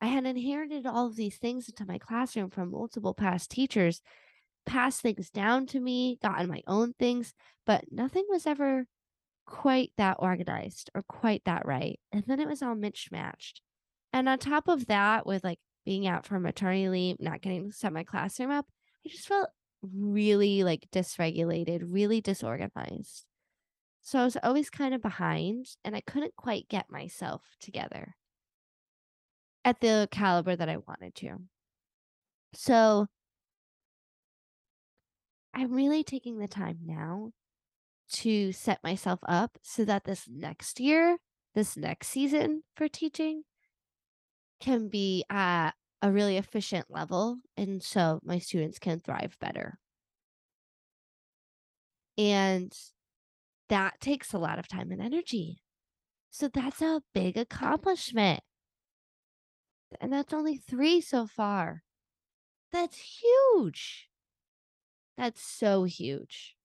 I 0.00 0.06
had 0.06 0.26
inherited 0.26 0.86
all 0.86 1.06
of 1.06 1.16
these 1.16 1.36
things 1.36 1.68
into 1.68 1.86
my 1.86 1.98
classroom 1.98 2.50
from 2.50 2.70
multiple 2.70 3.14
past 3.14 3.50
teachers, 3.50 4.02
passed 4.66 5.00
things 5.00 5.30
down 5.30 5.66
to 5.66 5.80
me, 5.80 6.18
gotten 6.22 6.48
my 6.48 6.62
own 6.66 6.92
things, 6.98 7.34
but 7.66 7.84
nothing 7.90 8.24
was 8.28 8.46
ever 8.46 8.86
quite 9.46 9.92
that 9.96 10.16
organized 10.18 10.90
or 10.94 11.02
quite 11.02 11.42
that 11.44 11.66
right. 11.66 11.98
And 12.12 12.24
then 12.26 12.40
it 12.40 12.48
was 12.48 12.62
all 12.62 12.74
mismatched. 12.74 13.62
And 14.12 14.28
on 14.28 14.38
top 14.38 14.68
of 14.68 14.86
that, 14.86 15.26
with 15.26 15.42
like 15.44 15.58
being 15.84 16.06
out 16.06 16.26
for 16.26 16.38
maternity 16.38 16.88
leave, 16.88 17.16
not 17.18 17.40
getting 17.40 17.70
to 17.70 17.76
set 17.76 17.92
my 17.92 18.04
classroom 18.04 18.50
up, 18.50 18.66
I 19.04 19.08
just 19.08 19.26
felt 19.26 19.48
really 19.82 20.62
like 20.62 20.88
dysregulated, 20.92 21.82
really 21.84 22.20
disorganized. 22.20 23.24
So 24.02 24.18
I 24.18 24.24
was 24.24 24.36
always 24.42 24.70
kind 24.70 24.94
of 24.94 25.02
behind 25.02 25.66
and 25.84 25.94
I 25.94 26.00
couldn't 26.00 26.36
quite 26.36 26.68
get 26.68 26.90
myself 26.90 27.42
together 27.60 28.16
at 29.64 29.80
the 29.80 30.08
caliber 30.10 30.56
that 30.56 30.68
I 30.68 30.78
wanted 30.78 31.14
to. 31.16 31.38
So 32.54 33.06
I'm 35.54 35.72
really 35.72 36.02
taking 36.02 36.38
the 36.38 36.48
time 36.48 36.78
now 36.84 37.30
to 38.14 38.52
set 38.52 38.82
myself 38.82 39.20
up 39.26 39.58
so 39.62 39.84
that 39.84 40.04
this 40.04 40.26
next 40.28 40.80
year, 40.80 41.18
this 41.54 41.76
next 41.76 42.08
season 42.08 42.62
for 42.74 42.88
teaching 42.88 43.42
can 44.62 44.88
be 44.88 45.24
at 45.28 45.72
a 46.00 46.10
really 46.10 46.38
efficient 46.38 46.86
level 46.88 47.38
and 47.56 47.82
so 47.82 48.20
my 48.24 48.38
students 48.38 48.78
can 48.78 49.00
thrive 49.00 49.36
better. 49.40 49.78
And 52.16 52.72
that 53.68 54.00
takes 54.00 54.32
a 54.32 54.38
lot 54.38 54.58
of 54.58 54.68
time 54.68 54.90
and 54.90 55.02
energy. 55.02 55.62
So 56.30 56.48
that's 56.48 56.80
a 56.80 57.02
big 57.12 57.36
accomplishment. 57.36 58.40
And 60.00 60.12
that's 60.12 60.32
only 60.32 60.56
three 60.56 61.00
so 61.00 61.26
far. 61.26 61.82
That's 62.72 63.20
huge. 63.22 64.08
That's 65.16 65.42
so 65.42 65.84
huge. 65.84 66.56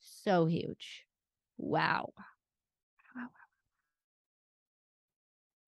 So 0.00 0.46
huge. 0.46 1.04
Wow. 1.58 2.12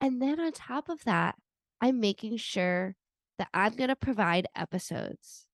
And 0.01 0.21
then 0.21 0.39
on 0.39 0.51
top 0.51 0.89
of 0.89 1.03
that, 1.05 1.35
I'm 1.81 1.99
making 1.99 2.37
sure 2.37 2.95
that 3.37 3.49
I'm 3.53 3.75
going 3.75 3.89
to 3.89 3.95
provide 3.95 4.47
episodes. 4.55 5.45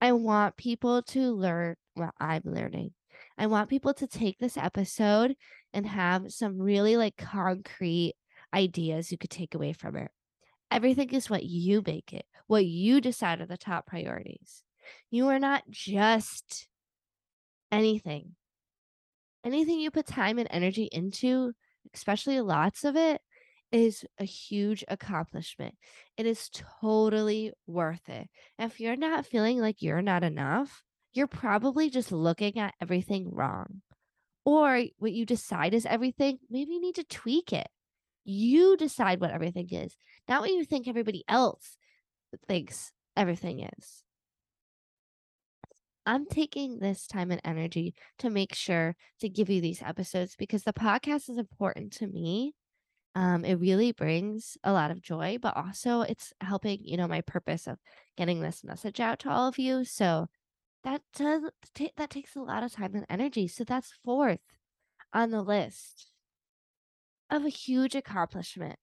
I 0.00 0.12
want 0.12 0.56
people 0.56 1.02
to 1.02 1.32
learn 1.32 1.76
what 1.94 2.14
I'm 2.20 2.42
learning. 2.44 2.92
I 3.38 3.46
want 3.46 3.70
people 3.70 3.94
to 3.94 4.06
take 4.06 4.38
this 4.38 4.56
episode 4.56 5.36
and 5.72 5.86
have 5.86 6.32
some 6.32 6.58
really 6.58 6.96
like 6.96 7.16
concrete 7.16 8.14
ideas 8.54 9.10
you 9.10 9.18
could 9.18 9.30
take 9.30 9.54
away 9.54 9.72
from 9.72 9.96
it. 9.96 10.10
Everything 10.70 11.10
is 11.10 11.30
what 11.30 11.44
you 11.44 11.82
make 11.86 12.12
it, 12.12 12.26
what 12.46 12.66
you 12.66 13.00
decide 13.00 13.40
are 13.40 13.46
the 13.46 13.56
top 13.56 13.86
priorities. 13.86 14.62
You 15.10 15.28
are 15.28 15.38
not 15.38 15.62
just 15.70 16.68
anything. 17.70 18.34
Anything 19.44 19.78
you 19.78 19.90
put 19.90 20.06
time 20.06 20.38
and 20.38 20.48
energy 20.50 20.88
into, 20.90 21.52
especially 21.94 22.40
lots 22.40 22.84
of 22.84 22.96
it, 22.96 23.20
is 23.72 24.04
a 24.18 24.24
huge 24.24 24.84
accomplishment. 24.88 25.74
It 26.16 26.26
is 26.26 26.50
totally 26.80 27.52
worth 27.66 28.08
it. 28.08 28.28
If 28.58 28.80
you're 28.80 28.96
not 28.96 29.26
feeling 29.26 29.60
like 29.60 29.82
you're 29.82 30.02
not 30.02 30.24
enough, 30.24 30.82
you're 31.12 31.26
probably 31.26 31.90
just 31.90 32.12
looking 32.12 32.58
at 32.58 32.74
everything 32.80 33.30
wrong. 33.32 33.82
Or 34.44 34.82
what 34.98 35.12
you 35.12 35.26
decide 35.26 35.74
is 35.74 35.86
everything, 35.86 36.38
maybe 36.48 36.74
you 36.74 36.80
need 36.80 36.94
to 36.96 37.04
tweak 37.04 37.52
it. 37.52 37.68
You 38.24 38.76
decide 38.76 39.20
what 39.20 39.30
everything 39.30 39.68
is, 39.70 39.96
not 40.28 40.40
what 40.40 40.50
you 40.50 40.64
think 40.64 40.86
everybody 40.86 41.24
else 41.28 41.76
thinks 42.48 42.92
everything 43.16 43.68
is. 43.78 44.02
I'm 46.04 46.26
taking 46.26 46.78
this 46.78 47.06
time 47.06 47.32
and 47.32 47.40
energy 47.44 47.94
to 48.20 48.30
make 48.30 48.54
sure 48.54 48.94
to 49.20 49.28
give 49.28 49.50
you 49.50 49.60
these 49.60 49.82
episodes 49.82 50.36
because 50.36 50.62
the 50.62 50.72
podcast 50.72 51.28
is 51.28 51.36
important 51.36 51.92
to 51.94 52.06
me 52.06 52.54
um, 53.16 53.44
it 53.46 53.56
really 53.56 53.92
brings 53.92 54.58
a 54.64 54.72
lot 54.72 54.92
of 54.92 55.02
joy, 55.02 55.38
but 55.42 55.56
also 55.56 56.02
it's 56.02 56.34
helping, 56.42 56.80
you 56.84 56.98
know, 56.98 57.08
my 57.08 57.22
purpose 57.22 57.66
of 57.68 57.78
getting 58.18 58.42
this 58.42 58.64
message 58.64 59.00
out 59.00 59.20
to 59.20 59.30
all 59.30 59.48
of 59.48 59.58
you. 59.58 59.84
So 59.86 60.28
that 60.84 61.02
does 61.14 61.44
t- 61.74 61.92
that 61.96 62.10
takes 62.10 62.36
a 62.36 62.42
lot 62.42 62.64
of 62.64 62.72
time 62.72 62.94
and 62.96 63.06
energy. 63.10 63.48
So 63.48 63.64
that's 63.64 63.92
fourth 64.04 64.40
on 65.12 65.30
the 65.30 65.42
list. 65.42 66.10
of 67.30 67.44
a 67.44 67.48
huge 67.48 67.94
accomplishment 67.94 68.78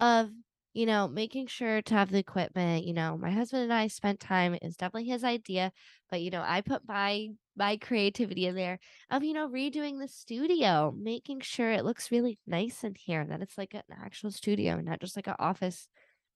of 0.00 0.30
you 0.74 0.86
know 0.86 1.08
making 1.08 1.46
sure 1.46 1.82
to 1.82 1.94
have 1.94 2.10
the 2.10 2.18
equipment 2.18 2.84
you 2.84 2.92
know 2.94 3.16
my 3.18 3.30
husband 3.30 3.64
and 3.64 3.72
i 3.72 3.86
spent 3.88 4.20
time 4.20 4.56
it's 4.62 4.76
definitely 4.76 5.08
his 5.08 5.24
idea 5.24 5.72
but 6.10 6.20
you 6.22 6.30
know 6.30 6.42
i 6.46 6.60
put 6.60 6.86
my 6.88 7.28
my 7.56 7.76
creativity 7.76 8.46
in 8.46 8.54
there 8.54 8.78
of 9.10 9.22
you 9.22 9.32
know 9.32 9.48
redoing 9.48 9.98
the 10.00 10.08
studio 10.08 10.94
making 10.96 11.40
sure 11.40 11.70
it 11.70 11.84
looks 11.84 12.10
really 12.10 12.38
nice 12.46 12.84
in 12.84 12.94
here 12.94 13.24
that 13.24 13.42
it's 13.42 13.58
like 13.58 13.74
an 13.74 13.82
actual 13.92 14.30
studio 14.30 14.80
not 14.80 15.00
just 15.00 15.16
like 15.16 15.26
an 15.26 15.36
office 15.38 15.88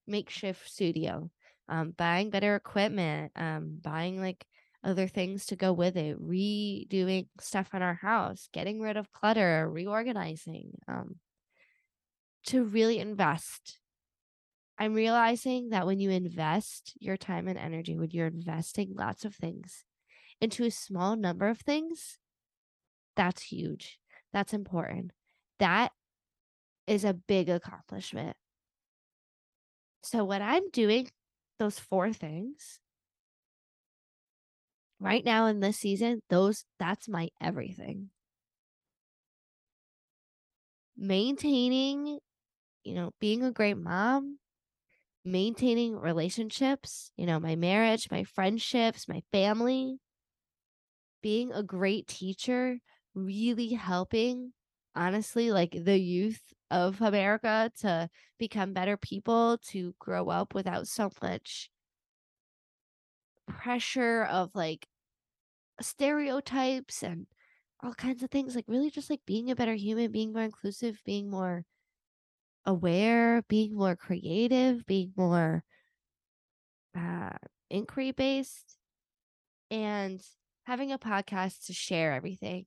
makeshift 0.06 0.68
studio 0.68 1.30
um 1.68 1.92
buying 1.96 2.30
better 2.30 2.54
equipment 2.54 3.32
um 3.36 3.78
buying 3.82 4.20
like 4.20 4.44
other 4.84 5.08
things 5.08 5.46
to 5.46 5.56
go 5.56 5.72
with 5.72 5.96
it 5.96 6.16
redoing 6.22 7.26
stuff 7.40 7.74
in 7.74 7.82
our 7.82 7.94
house 7.94 8.48
getting 8.52 8.80
rid 8.80 8.96
of 8.96 9.12
clutter 9.12 9.68
reorganizing 9.68 10.70
um 10.86 11.16
to 12.48 12.64
really 12.64 12.98
invest. 12.98 13.78
I'm 14.78 14.94
realizing 14.94 15.70
that 15.70 15.86
when 15.86 16.00
you 16.00 16.10
invest 16.10 16.94
your 16.98 17.16
time 17.16 17.48
and 17.48 17.58
energy, 17.58 17.96
when 17.96 18.10
you're 18.10 18.28
investing 18.28 18.94
lots 18.94 19.24
of 19.24 19.34
things 19.34 19.84
into 20.40 20.64
a 20.64 20.70
small 20.70 21.16
number 21.16 21.48
of 21.48 21.60
things, 21.60 22.18
that's 23.16 23.42
huge. 23.42 23.98
That's 24.32 24.52
important. 24.52 25.12
That 25.58 25.92
is 26.86 27.04
a 27.04 27.14
big 27.14 27.48
accomplishment. 27.48 28.36
So, 30.02 30.24
what 30.24 30.42
I'm 30.42 30.70
doing, 30.70 31.08
those 31.58 31.78
four 31.78 32.12
things 32.12 32.80
right 35.00 35.24
now 35.24 35.46
in 35.46 35.60
this 35.60 35.78
season, 35.78 36.20
those 36.28 36.64
that's 36.78 37.08
my 37.08 37.28
everything. 37.40 38.10
Maintaining 40.96 42.18
you 42.84 42.94
know, 42.94 43.12
being 43.20 43.44
a 43.44 43.52
great 43.52 43.76
mom, 43.78 44.38
maintaining 45.24 45.96
relationships, 45.96 47.12
you 47.16 47.26
know, 47.26 47.40
my 47.40 47.56
marriage, 47.56 48.08
my 48.10 48.24
friendships, 48.24 49.08
my 49.08 49.22
family, 49.32 49.98
being 51.22 51.52
a 51.52 51.62
great 51.62 52.06
teacher, 52.08 52.78
really 53.14 53.70
helping, 53.70 54.52
honestly, 54.94 55.50
like 55.52 55.72
the 55.72 55.98
youth 55.98 56.54
of 56.70 57.00
America 57.02 57.72
to 57.80 58.10
become 58.38 58.72
better 58.74 58.96
people, 58.96 59.58
to 59.58 59.94
grow 59.98 60.28
up 60.30 60.54
without 60.54 60.88
so 60.88 61.10
much 61.22 61.70
pressure 63.46 64.24
of 64.24 64.54
like 64.54 64.88
stereotypes 65.80 67.02
and 67.04 67.26
all 67.82 67.94
kinds 67.94 68.22
of 68.22 68.30
things. 68.30 68.56
Like, 68.56 68.66
really, 68.68 68.90
just 68.90 69.10
like 69.10 69.22
being 69.26 69.50
a 69.50 69.56
better 69.56 69.74
human, 69.74 70.12
being 70.12 70.32
more 70.32 70.42
inclusive, 70.44 71.02
being 71.04 71.30
more 71.30 71.66
aware, 72.64 73.42
being 73.48 73.74
more 73.74 73.96
creative, 73.96 74.86
being 74.86 75.12
more 75.16 75.64
uh, 76.94 77.36
inquiry 77.70 78.12
based, 78.12 78.78
and 79.70 80.24
having 80.68 80.92
a 80.92 80.98
podcast 80.98 81.64
to 81.64 81.72
share 81.72 82.12
everything 82.12 82.66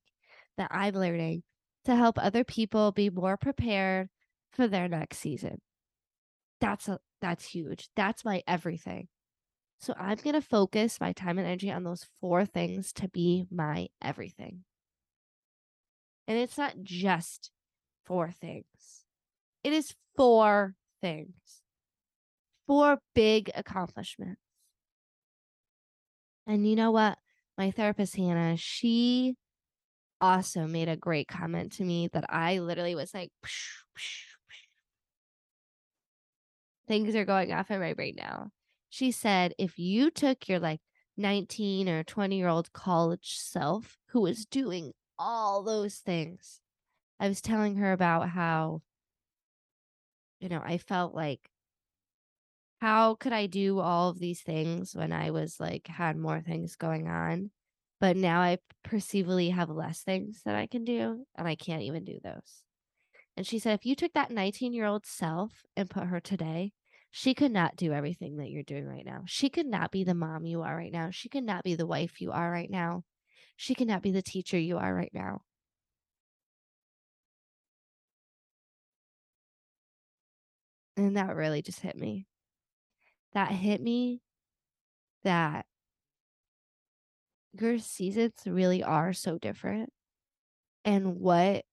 that 0.58 0.68
I'm 0.72 0.96
learning 0.96 1.44
to 1.86 1.96
help 1.96 2.18
other 2.18 2.44
people 2.44 2.92
be 2.92 3.12
more 3.12 3.38
prepared 3.38 4.10
for 4.52 4.68
their 4.68 4.88
next 4.88 5.20
season. 5.20 5.62
That's 6.60 6.88
a, 6.88 6.98
that's 7.22 7.46
huge. 7.46 7.90
That's 7.96 8.26
my 8.26 8.42
everything. 8.48 9.08
So 9.80 9.94
I'm 10.00 10.18
going 10.18 10.34
to 10.34 10.42
focus 10.42 11.00
my 11.00 11.14
time 11.14 11.38
and 11.38 11.46
energy 11.46 11.72
on 11.72 11.84
those 11.84 12.08
four 12.20 12.44
things 12.44 12.92
to 12.94 13.08
be 13.08 13.46
my 13.52 13.90
everything. 14.02 14.64
And 16.28 16.40
it's 16.40 16.58
not 16.58 16.82
just 16.82 17.52
four 18.06 18.32
things. 18.32 19.06
It 19.64 19.74
is 19.74 19.94
four 20.18 20.74
things, 21.02 21.62
four 22.66 22.98
big 23.14 23.52
accomplishments. 23.54 24.42
And 26.48 26.68
you 26.68 26.76
know 26.76 26.90
what? 26.90 27.20
My 27.62 27.70
therapist, 27.70 28.16
Hannah, 28.16 28.58
she 28.58 29.36
also 30.20 30.66
made 30.66 30.90
a 30.90 30.96
great 30.96 31.28
comment 31.28 31.74
to 31.74 31.84
me 31.84 32.10
that 32.12 32.26
I 32.28 32.58
literally 32.58 32.96
was 32.96 33.14
like, 33.14 33.30
psh, 33.46 33.84
psh, 33.96 34.24
psh. 34.50 34.68
things 36.88 37.14
are 37.14 37.24
going 37.24 37.54
off 37.54 37.70
in 37.70 37.80
my 37.80 37.94
brain 37.94 38.16
now. 38.18 38.50
She 38.90 39.12
said, 39.12 39.54
if 39.60 39.78
you 39.78 40.10
took 40.10 40.50
your 40.50 40.58
like 40.58 40.80
19 41.18 41.88
or 41.88 42.04
20 42.04 42.36
year 42.36 42.48
old 42.48 42.74
college 42.74 43.38
self 43.38 44.00
who 44.08 44.22
was 44.22 44.48
doing 44.48 44.94
all 45.20 45.62
those 45.62 45.98
things, 45.98 46.62
I 47.20 47.28
was 47.28 47.42
telling 47.42 47.76
her 47.76 47.92
about 47.92 48.30
how 48.30 48.82
you 50.40 50.50
know, 50.50 50.64
I 50.66 50.80
felt 50.80 51.14
like 51.14 51.42
how 52.82 53.16
could 53.16 53.34
I 53.34 53.46
do 53.46 53.80
all 53.80 54.10
of 54.10 54.20
these 54.20 54.42
things 54.42 54.96
when 54.96 55.12
I 55.12 55.32
was 55.32 55.60
like 55.60 55.88
had 55.88 56.18
more 56.18 56.42
things 56.42 56.76
going 56.76 57.08
on? 57.08 57.52
But 58.00 58.18
now 58.18 58.42
I 58.42 58.58
perceivably 58.84 59.50
have 59.52 59.70
less 59.70 60.02
things 60.02 60.42
that 60.46 60.56
I 60.56 60.66
can 60.68 60.84
do 60.84 61.26
and 61.36 61.48
I 61.48 61.56
can't 61.56 61.84
even 61.84 62.04
do 62.04 62.20
those. 62.24 62.64
And 63.38 63.46
she 63.48 63.60
said, 63.60 63.74
if 63.76 63.86
you 63.86 63.96
took 63.96 64.14
that 64.14 64.32
19 64.32 64.74
year 64.74 64.86
old 64.86 65.06
self 65.06 65.64
and 65.78 65.90
put 65.90 66.06
her 66.06 66.20
today, 66.22 66.74
she 67.12 67.34
could 67.34 67.52
not 67.52 67.76
do 67.76 67.94
everything 67.94 68.38
that 68.38 68.50
you're 68.50 68.64
doing 68.64 68.88
right 68.88 69.06
now. 69.06 69.24
She 69.28 69.50
could 69.50 69.68
not 69.68 69.92
be 69.92 70.04
the 70.04 70.16
mom 70.16 70.46
you 70.46 70.62
are 70.64 70.76
right 70.76 70.92
now. 70.94 71.10
She 71.12 71.30
could 71.30 71.44
not 71.44 71.64
be 71.64 71.76
the 71.76 71.88
wife 71.88 72.22
you 72.22 72.32
are 72.32 72.52
right 72.52 72.70
now. 72.70 73.04
She 73.58 73.76
could 73.76 73.88
not 73.88 74.02
be 74.02 74.12
the 74.12 74.22
teacher 74.24 74.58
you 74.60 74.78
are 74.78 74.94
right 74.96 75.12
now. 75.14 75.42
And 80.96 81.18
that 81.18 81.36
really 81.36 81.62
just 81.62 81.82
hit 81.82 81.98
me. 81.98 82.28
That 83.34 83.52
hit 83.52 83.82
me 83.82 84.22
that 85.24 85.66
your 87.60 87.80
seasons 87.80 88.34
really 88.46 88.84
are 88.84 89.14
so 89.14 89.38
different. 89.38 89.92
And 90.86 91.18
what 91.18 91.66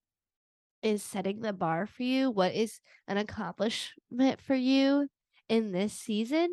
is 0.83 1.03
setting 1.03 1.41
the 1.41 1.53
bar 1.53 1.85
for 1.87 2.03
you, 2.03 2.31
what 2.31 2.53
is 2.53 2.79
an 3.07 3.17
accomplishment 3.17 4.41
for 4.41 4.55
you 4.55 5.07
in 5.49 5.71
this 5.71 5.93
season 5.93 6.49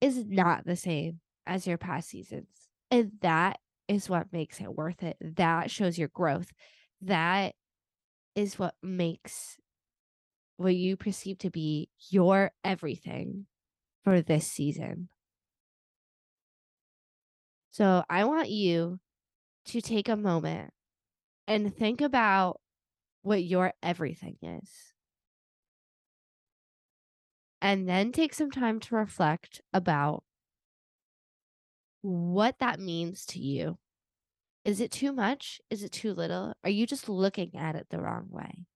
is 0.00 0.26
not 0.26 0.64
the 0.66 0.76
same 0.76 1.20
as 1.46 1.66
your 1.66 1.78
past 1.78 2.08
seasons. 2.08 2.48
And 2.90 3.12
that 3.20 3.58
is 3.88 4.08
what 4.08 4.32
makes 4.32 4.60
it 4.60 4.74
worth 4.74 5.02
it. 5.02 5.16
That 5.20 5.70
shows 5.70 5.98
your 5.98 6.08
growth. 6.08 6.52
That 7.02 7.54
is 8.34 8.58
what 8.58 8.74
makes 8.82 9.56
what 10.56 10.74
you 10.74 10.96
perceive 10.96 11.38
to 11.38 11.50
be 11.50 11.88
your 12.10 12.52
everything 12.64 13.46
for 14.04 14.20
this 14.20 14.46
season. 14.46 15.08
So 17.70 18.02
I 18.10 18.24
want 18.24 18.50
you 18.50 18.98
to 19.66 19.80
take 19.80 20.08
a 20.08 20.16
moment 20.16 20.72
and 21.46 21.74
think 21.74 22.00
about 22.00 22.60
what 23.22 23.44
your 23.44 23.72
everything 23.82 24.36
is. 24.42 24.70
And 27.62 27.88
then 27.88 28.10
take 28.12 28.32
some 28.32 28.50
time 28.50 28.80
to 28.80 28.94
reflect 28.94 29.60
about 29.72 30.24
what 32.02 32.58
that 32.58 32.80
means 32.80 33.26
to 33.26 33.38
you. 33.38 33.78
Is 34.64 34.80
it 34.80 34.90
too 34.90 35.12
much? 35.12 35.60
Is 35.70 35.82
it 35.82 35.92
too 35.92 36.14
little? 36.14 36.54
Are 36.64 36.70
you 36.70 36.86
just 36.86 37.08
looking 37.08 37.54
at 37.56 37.76
it 37.76 37.86
the 37.90 38.00
wrong 38.00 38.28
way? 38.30 38.66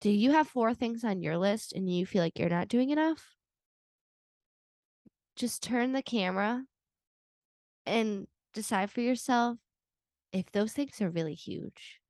Do 0.00 0.10
you 0.10 0.30
have 0.30 0.46
four 0.46 0.74
things 0.74 1.02
on 1.02 1.22
your 1.22 1.36
list 1.36 1.72
and 1.72 1.92
you 1.92 2.06
feel 2.06 2.22
like 2.22 2.38
you're 2.38 2.48
not 2.48 2.68
doing 2.68 2.90
enough? 2.90 3.37
Just 5.38 5.62
turn 5.62 5.92
the 5.92 6.02
camera 6.02 6.64
and 7.86 8.26
decide 8.52 8.90
for 8.90 9.00
yourself 9.00 9.58
if 10.32 10.50
those 10.50 10.72
things 10.72 11.00
are 11.00 11.08
really 11.08 11.34
huge. 11.34 12.00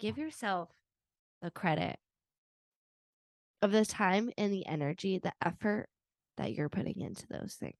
Give 0.00 0.16
yourself 0.16 0.70
the 1.42 1.50
credit 1.50 1.98
of 3.60 3.72
the 3.72 3.84
time 3.84 4.30
and 4.38 4.50
the 4.50 4.66
energy, 4.66 5.18
the 5.18 5.34
effort 5.44 5.88
that 6.38 6.54
you're 6.54 6.70
putting 6.70 7.00
into 7.00 7.26
those 7.28 7.56
things. 7.60 7.76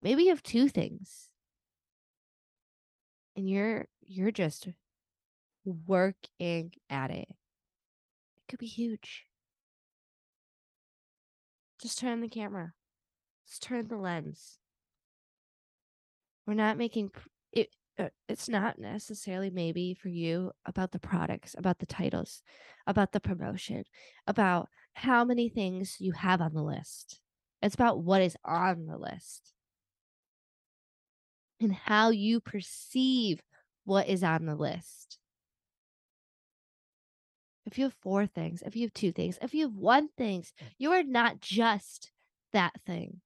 Maybe 0.00 0.22
you 0.22 0.28
have 0.30 0.44
two 0.44 0.68
things 0.68 1.28
and 3.36 3.50
you're 3.50 3.88
you're 4.00 4.30
just 4.30 4.68
working 5.64 6.72
at 6.88 7.10
it 7.10 7.28
It 7.28 8.48
could 8.48 8.60
be 8.60 8.66
huge. 8.66 9.26
Just 11.80 11.98
turn 11.98 12.20
the 12.20 12.28
camera. 12.28 12.74
Just 13.50 13.62
turn 13.62 13.88
the 13.88 13.96
lens. 13.96 14.58
We're 16.46 16.54
not 16.54 16.78
making 16.78 17.10
it. 17.52 17.74
Uh, 17.98 18.08
it's 18.28 18.48
not 18.48 18.78
necessarily 18.78 19.50
maybe 19.50 19.92
for 19.92 20.08
you 20.08 20.52
about 20.64 20.92
the 20.92 20.98
products, 20.98 21.54
about 21.58 21.80
the 21.80 21.86
titles, 21.86 22.42
about 22.86 23.12
the 23.12 23.20
promotion, 23.20 23.84
about 24.26 24.68
how 24.94 25.24
many 25.24 25.48
things 25.48 25.96
you 25.98 26.12
have 26.12 26.40
on 26.40 26.54
the 26.54 26.62
list. 26.62 27.20
It's 27.60 27.74
about 27.74 28.00
what 28.00 28.22
is 28.22 28.36
on 28.44 28.86
the 28.86 28.96
list 28.96 29.52
and 31.60 31.74
how 31.74 32.08
you 32.08 32.40
perceive 32.40 33.42
what 33.84 34.08
is 34.08 34.22
on 34.22 34.46
the 34.46 34.54
list 34.54 35.18
if 37.70 37.78
you 37.78 37.84
have 37.84 37.94
four 38.02 38.26
things, 38.26 38.62
if 38.66 38.74
you 38.74 38.82
have 38.82 38.94
two 38.94 39.12
things, 39.12 39.38
if 39.40 39.54
you 39.54 39.62
have 39.62 39.74
one 39.74 40.08
things, 40.16 40.52
you 40.78 40.90
are 40.92 41.02
not 41.02 41.40
just 41.40 42.10
that 42.52 42.72
thing. 42.86 43.20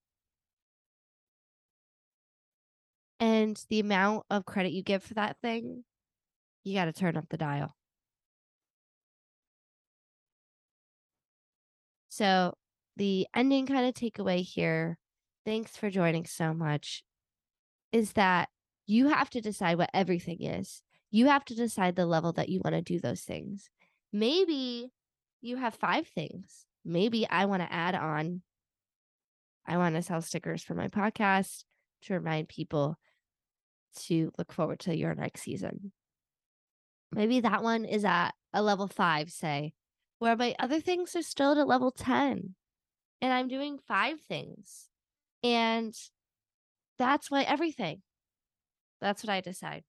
And 3.25 3.59
the 3.71 3.81
amount 3.81 4.27
of 4.29 4.45
credit 4.45 4.73
you 4.73 4.83
give 4.83 5.03
for 5.03 5.15
that 5.15 5.39
thing, 5.41 5.83
you 6.63 6.75
got 6.75 6.85
to 6.85 6.93
turn 6.93 7.17
up 7.17 7.25
the 7.31 7.39
dial. 7.39 7.75
So, 12.11 12.53
the 12.99 13.27
ending 13.35 13.65
kind 13.65 13.87
of 13.87 13.95
takeaway 13.95 14.43
here, 14.43 14.99
thanks 15.47 15.75
for 15.75 15.89
joining 15.89 16.27
so 16.27 16.53
much, 16.53 17.03
is 17.93 18.13
that 18.13 18.51
you 18.87 19.09
have 19.09 19.31
to 19.31 19.41
decide 19.41 19.79
what 19.79 19.89
everything 19.95 20.43
is. 20.43 20.83
You 21.11 21.29
have 21.29 21.47
to 21.47 21.55
decide 21.55 21.97
the 21.97 22.05
level 22.05 22.35
that 22.35 22.51
you 22.51 22.61
want 22.63 22.77
to 22.77 22.83
do 22.83 23.01
those 23.01 23.23
things. 23.23 23.71
Maybe 24.13 24.93
you 25.41 25.57
have 25.57 25.75
five 25.75 26.09
things. 26.09 26.67
Maybe 26.85 27.27
I 27.27 27.47
want 27.47 27.63
to 27.63 27.73
add 27.73 27.95
on, 27.95 28.43
I 29.67 29.79
want 29.79 29.95
to 29.95 30.03
sell 30.03 30.21
stickers 30.21 30.63
for 30.63 30.75
my 30.75 30.89
podcast 30.89 31.65
to 32.03 32.13
remind 32.13 32.51
people 32.51 32.99
to 34.07 34.33
look 34.39 34.53
forward 34.53 34.81
to 34.81 34.97
your 34.97 35.15
next 35.15 35.43
season. 35.43 35.93
Maybe 37.13 37.41
that 37.41 37.63
one 37.63 37.85
is 37.85 38.05
at 38.05 38.33
a 38.53 38.63
level 38.63 38.89
five, 38.89 39.31
say, 39.31 39.73
where 40.19 40.37
my 40.37 40.55
other 40.59 40.81
things 40.81 41.15
are 41.15 41.23
still 41.23 41.53
at 41.53 41.59
a 41.59 41.65
level 41.65 41.91
10 41.91 42.55
and 43.21 43.33
I'm 43.33 43.49
doing 43.49 43.79
five 43.87 44.21
things. 44.21 44.89
And 45.43 45.95
that's 46.99 47.31
why 47.31 47.43
everything. 47.43 48.03
That's 49.01 49.23
what 49.23 49.33
I 49.33 49.41
decide. 49.41 49.85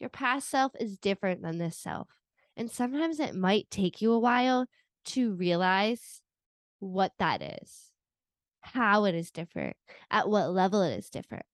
Your 0.00 0.10
past 0.10 0.50
self 0.50 0.72
is 0.78 0.98
different 0.98 1.42
than 1.42 1.58
this 1.58 1.78
self. 1.78 2.08
And 2.56 2.70
sometimes 2.70 3.20
it 3.20 3.34
might 3.34 3.70
take 3.70 4.00
you 4.00 4.12
a 4.12 4.18
while 4.18 4.66
to 5.06 5.32
realize 5.32 6.22
what 6.78 7.12
that 7.18 7.42
is, 7.62 7.90
how 8.60 9.04
it 9.04 9.14
is 9.14 9.30
different, 9.30 9.76
at 10.10 10.28
what 10.28 10.50
level 10.50 10.82
it 10.82 10.98
is 10.98 11.10
different. 11.10 11.46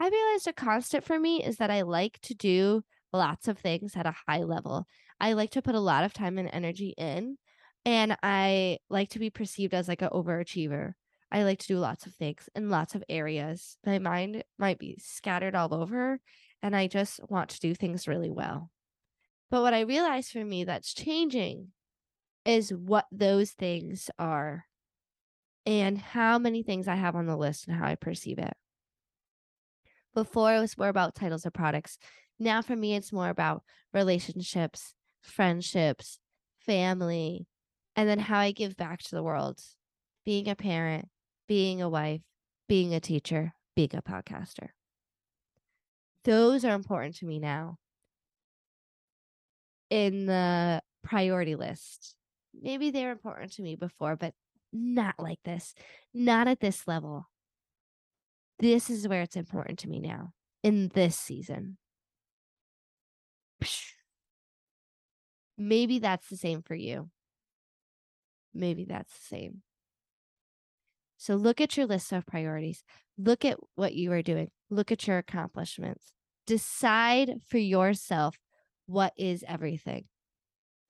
I 0.00 0.08
realized 0.08 0.46
a 0.46 0.52
constant 0.52 1.04
for 1.04 1.18
me 1.18 1.42
is 1.42 1.56
that 1.56 1.70
I 1.70 1.82
like 1.82 2.20
to 2.22 2.34
do 2.34 2.82
lots 3.12 3.48
of 3.48 3.58
things 3.58 3.96
at 3.96 4.06
a 4.06 4.14
high 4.28 4.44
level. 4.44 4.86
I 5.20 5.32
like 5.32 5.50
to 5.52 5.62
put 5.62 5.74
a 5.74 5.80
lot 5.80 6.04
of 6.04 6.12
time 6.12 6.38
and 6.38 6.48
energy 6.52 6.94
in, 6.96 7.36
and 7.84 8.16
I 8.22 8.78
like 8.88 9.10
to 9.10 9.18
be 9.18 9.30
perceived 9.30 9.74
as 9.74 9.88
like 9.88 10.02
an 10.02 10.10
overachiever. 10.10 10.92
I 11.32 11.42
like 11.42 11.58
to 11.60 11.66
do 11.66 11.78
lots 11.78 12.06
of 12.06 12.14
things 12.14 12.48
in 12.54 12.70
lots 12.70 12.94
of 12.94 13.02
areas. 13.08 13.76
My 13.84 13.98
mind 13.98 14.44
might 14.58 14.78
be 14.78 14.98
scattered 15.02 15.56
all 15.56 15.74
over, 15.74 16.20
and 16.62 16.76
I 16.76 16.86
just 16.86 17.20
want 17.28 17.50
to 17.50 17.60
do 17.60 17.74
things 17.74 18.06
really 18.06 18.30
well. 18.30 18.70
But 19.50 19.62
what 19.62 19.74
I 19.74 19.80
realized 19.80 20.30
for 20.30 20.44
me 20.44 20.64
that's 20.64 20.94
changing 20.94 21.68
is 22.44 22.70
what 22.70 23.06
those 23.10 23.50
things 23.50 24.10
are 24.18 24.66
and 25.66 25.98
how 25.98 26.38
many 26.38 26.62
things 26.62 26.86
I 26.86 26.94
have 26.94 27.16
on 27.16 27.26
the 27.26 27.36
list 27.36 27.66
and 27.66 27.76
how 27.76 27.86
I 27.86 27.94
perceive 27.94 28.38
it. 28.38 28.54
Before 30.18 30.52
it 30.52 30.58
was 30.58 30.76
more 30.76 30.88
about 30.88 31.14
titles 31.14 31.46
of 31.46 31.52
products. 31.52 31.96
Now 32.40 32.60
for 32.60 32.74
me, 32.74 32.96
it's 32.96 33.12
more 33.12 33.28
about 33.28 33.62
relationships, 33.94 34.92
friendships, 35.22 36.18
family, 36.66 37.46
and 37.94 38.08
then 38.08 38.18
how 38.18 38.40
I 38.40 38.50
give 38.50 38.76
back 38.76 39.00
to 39.00 39.14
the 39.14 39.22
world. 39.22 39.60
Being 40.24 40.48
a 40.48 40.56
parent, 40.56 41.06
being 41.46 41.80
a 41.80 41.88
wife, 41.88 42.22
being 42.68 42.94
a 42.94 42.98
teacher, 42.98 43.52
being 43.76 43.94
a 43.94 44.02
podcaster. 44.02 44.70
Those 46.24 46.64
are 46.64 46.74
important 46.74 47.14
to 47.18 47.26
me 47.26 47.38
now 47.38 47.76
in 49.88 50.26
the 50.26 50.82
priority 51.04 51.54
list. 51.54 52.16
Maybe 52.60 52.90
they 52.90 53.04
were 53.04 53.12
important 53.12 53.52
to 53.52 53.62
me 53.62 53.76
before, 53.76 54.16
but 54.16 54.34
not 54.72 55.14
like 55.20 55.38
this, 55.44 55.76
not 56.12 56.48
at 56.48 56.58
this 56.58 56.88
level 56.88 57.28
this 58.58 58.90
is 58.90 59.06
where 59.06 59.22
it's 59.22 59.36
important 59.36 59.78
to 59.80 59.88
me 59.88 60.00
now 60.00 60.32
in 60.62 60.88
this 60.94 61.16
season. 61.16 61.78
Maybe 65.56 65.98
that's 65.98 66.28
the 66.28 66.36
same 66.36 66.62
for 66.62 66.74
you. 66.74 67.10
Maybe 68.54 68.84
that's 68.84 69.12
the 69.12 69.36
same. 69.36 69.62
So 71.16 71.34
look 71.34 71.60
at 71.60 71.76
your 71.76 71.86
list 71.86 72.12
of 72.12 72.26
priorities. 72.26 72.84
Look 73.16 73.44
at 73.44 73.58
what 73.74 73.94
you 73.94 74.12
are 74.12 74.22
doing. 74.22 74.50
Look 74.70 74.92
at 74.92 75.06
your 75.06 75.18
accomplishments. 75.18 76.12
Decide 76.46 77.42
for 77.46 77.58
yourself 77.58 78.36
what 78.86 79.12
is 79.16 79.44
everything. 79.46 80.04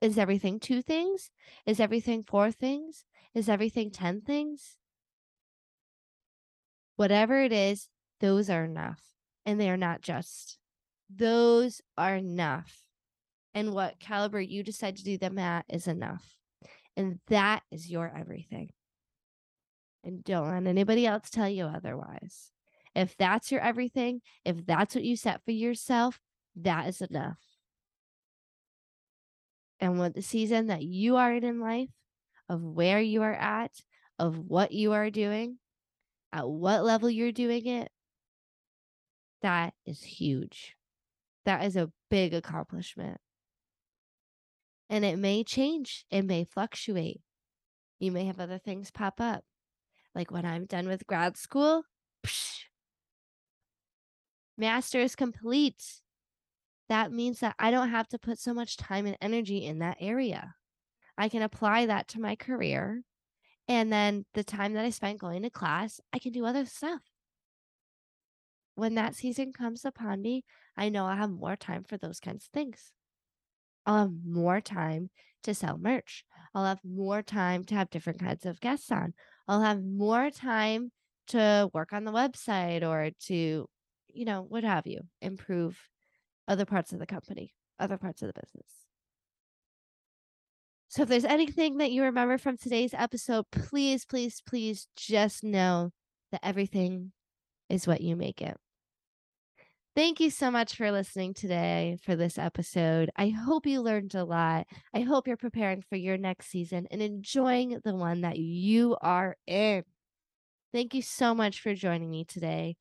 Is 0.00 0.18
everything 0.18 0.60
two 0.60 0.82
things? 0.82 1.30
Is 1.66 1.80
everything 1.80 2.22
four 2.22 2.52
things? 2.52 3.04
Is 3.34 3.48
everything 3.48 3.90
10 3.90 4.20
things? 4.20 4.77
Whatever 6.98 7.40
it 7.40 7.52
is, 7.52 7.88
those 8.20 8.50
are 8.50 8.64
enough. 8.64 9.00
And 9.46 9.58
they 9.58 9.70
are 9.70 9.76
not 9.76 10.02
just. 10.02 10.58
Those 11.08 11.80
are 11.96 12.16
enough. 12.16 12.82
And 13.54 13.72
what 13.72 14.00
caliber 14.00 14.40
you 14.40 14.62
decide 14.62 14.96
to 14.96 15.04
do 15.04 15.16
them 15.16 15.38
at 15.38 15.64
is 15.68 15.86
enough. 15.86 16.36
And 16.96 17.20
that 17.28 17.62
is 17.70 17.88
your 17.88 18.12
everything. 18.14 18.70
And 20.04 20.24
don't 20.24 20.50
let 20.50 20.66
anybody 20.66 21.06
else 21.06 21.30
tell 21.30 21.48
you 21.48 21.66
otherwise. 21.66 22.50
If 22.94 23.16
that's 23.16 23.52
your 23.52 23.60
everything, 23.60 24.20
if 24.44 24.66
that's 24.66 24.94
what 24.94 25.04
you 25.04 25.16
set 25.16 25.44
for 25.44 25.52
yourself, 25.52 26.20
that 26.56 26.88
is 26.88 27.00
enough. 27.00 27.38
And 29.78 30.00
what 30.00 30.14
the 30.14 30.22
season 30.22 30.66
that 30.66 30.82
you 30.82 31.16
are 31.16 31.32
in 31.32 31.44
in 31.44 31.60
life, 31.60 31.90
of 32.48 32.60
where 32.60 33.00
you 33.00 33.22
are 33.22 33.34
at, 33.34 33.70
of 34.18 34.36
what 34.36 34.72
you 34.72 34.92
are 34.92 35.10
doing, 35.10 35.58
at 36.32 36.48
what 36.48 36.84
level 36.84 37.10
you're 37.10 37.32
doing 37.32 37.66
it, 37.66 37.90
that 39.42 39.74
is 39.86 40.02
huge. 40.02 40.74
That 41.44 41.64
is 41.64 41.76
a 41.76 41.90
big 42.10 42.34
accomplishment. 42.34 43.18
And 44.90 45.04
it 45.04 45.18
may 45.18 45.44
change, 45.44 46.04
it 46.10 46.22
may 46.22 46.44
fluctuate. 46.44 47.20
You 47.98 48.12
may 48.12 48.24
have 48.24 48.40
other 48.40 48.58
things 48.58 48.90
pop 48.90 49.20
up. 49.20 49.44
Like 50.14 50.30
when 50.30 50.44
I'm 50.44 50.66
done 50.66 50.88
with 50.88 51.06
grad 51.06 51.36
school, 51.36 51.82
psh, 52.24 52.64
master 54.56 55.00
is 55.00 55.14
complete. 55.14 55.82
That 56.88 57.12
means 57.12 57.40
that 57.40 57.54
I 57.58 57.70
don't 57.70 57.90
have 57.90 58.08
to 58.08 58.18
put 58.18 58.38
so 58.38 58.54
much 58.54 58.76
time 58.76 59.06
and 59.06 59.16
energy 59.20 59.64
in 59.64 59.78
that 59.80 59.98
area. 60.00 60.54
I 61.18 61.28
can 61.28 61.42
apply 61.42 61.86
that 61.86 62.08
to 62.08 62.20
my 62.20 62.34
career 62.34 63.02
and 63.68 63.92
then 63.92 64.24
the 64.34 64.44
time 64.44 64.72
that 64.72 64.84
I 64.84 64.90
spent 64.90 65.20
going 65.20 65.42
to 65.42 65.50
class, 65.50 66.00
I 66.12 66.18
can 66.18 66.32
do 66.32 66.46
other 66.46 66.64
stuff. 66.64 67.02
When 68.74 68.94
that 68.94 69.14
season 69.14 69.52
comes 69.52 69.84
upon 69.84 70.22
me, 70.22 70.44
I 70.76 70.88
know 70.88 71.06
I'll 71.06 71.16
have 71.16 71.30
more 71.30 71.56
time 71.56 71.84
for 71.84 71.98
those 71.98 72.20
kinds 72.20 72.46
of 72.46 72.50
things. 72.52 72.92
I'll 73.84 73.98
have 73.98 74.12
more 74.24 74.60
time 74.60 75.10
to 75.42 75.54
sell 75.54 75.78
merch. 75.78 76.24
I'll 76.54 76.64
have 76.64 76.80
more 76.84 77.22
time 77.22 77.64
to 77.64 77.74
have 77.74 77.90
different 77.90 78.20
kinds 78.20 78.46
of 78.46 78.60
guests 78.60 78.90
on. 78.90 79.14
I'll 79.46 79.62
have 79.62 79.82
more 79.82 80.30
time 80.30 80.92
to 81.28 81.70
work 81.74 81.92
on 81.92 82.04
the 82.04 82.12
website 82.12 82.82
or 82.82 83.10
to, 83.26 83.68
you 84.08 84.24
know, 84.24 84.42
what 84.42 84.64
have 84.64 84.86
you, 84.86 85.00
improve 85.20 85.88
other 86.46 86.64
parts 86.64 86.92
of 86.92 86.98
the 86.98 87.06
company, 87.06 87.54
other 87.78 87.98
parts 87.98 88.22
of 88.22 88.28
the 88.28 88.40
business. 88.40 88.77
So 90.88 91.02
if 91.02 91.08
there's 91.08 91.24
anything 91.24 91.78
that 91.78 91.92
you 91.92 92.02
remember 92.02 92.38
from 92.38 92.56
today's 92.56 92.94
episode, 92.94 93.44
please, 93.52 94.06
please, 94.06 94.42
please 94.46 94.88
just 94.96 95.44
know 95.44 95.90
that 96.32 96.40
everything 96.42 97.12
is 97.68 97.86
what 97.86 98.00
you 98.00 98.16
make 98.16 98.40
it. 98.40 98.56
Thank 99.94 100.20
you 100.20 100.30
so 100.30 100.50
much 100.50 100.76
for 100.76 100.92
listening 100.92 101.34
today 101.34 101.98
for 102.04 102.14
this 102.14 102.38
episode. 102.38 103.10
I 103.16 103.28
hope 103.30 103.66
you 103.66 103.82
learned 103.82 104.14
a 104.14 104.24
lot. 104.24 104.66
I 104.94 105.00
hope 105.00 105.26
you're 105.26 105.36
preparing 105.36 105.82
for 105.82 105.96
your 105.96 106.16
next 106.16 106.50
season 106.50 106.86
and 106.90 107.02
enjoying 107.02 107.80
the 107.84 107.94
one 107.94 108.20
that 108.20 108.38
you 108.38 108.96
are 109.02 109.36
in. 109.46 109.82
Thank 110.72 110.94
you 110.94 111.02
so 111.02 111.34
much 111.34 111.60
for 111.60 111.74
joining 111.74 112.10
me 112.10 112.24
today. 112.24 112.76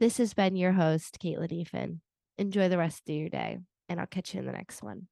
This 0.00 0.16
has 0.16 0.32
been 0.34 0.56
your 0.56 0.72
host, 0.72 1.18
Caitlin 1.22 1.64
Efen. 1.64 1.98
Enjoy 2.38 2.68
the 2.68 2.78
rest 2.78 3.02
of 3.08 3.14
your 3.14 3.28
day, 3.28 3.58
and 3.88 4.00
I'll 4.00 4.06
catch 4.06 4.32
you 4.32 4.40
in 4.40 4.46
the 4.46 4.52
next 4.52 4.82
one. 4.82 5.08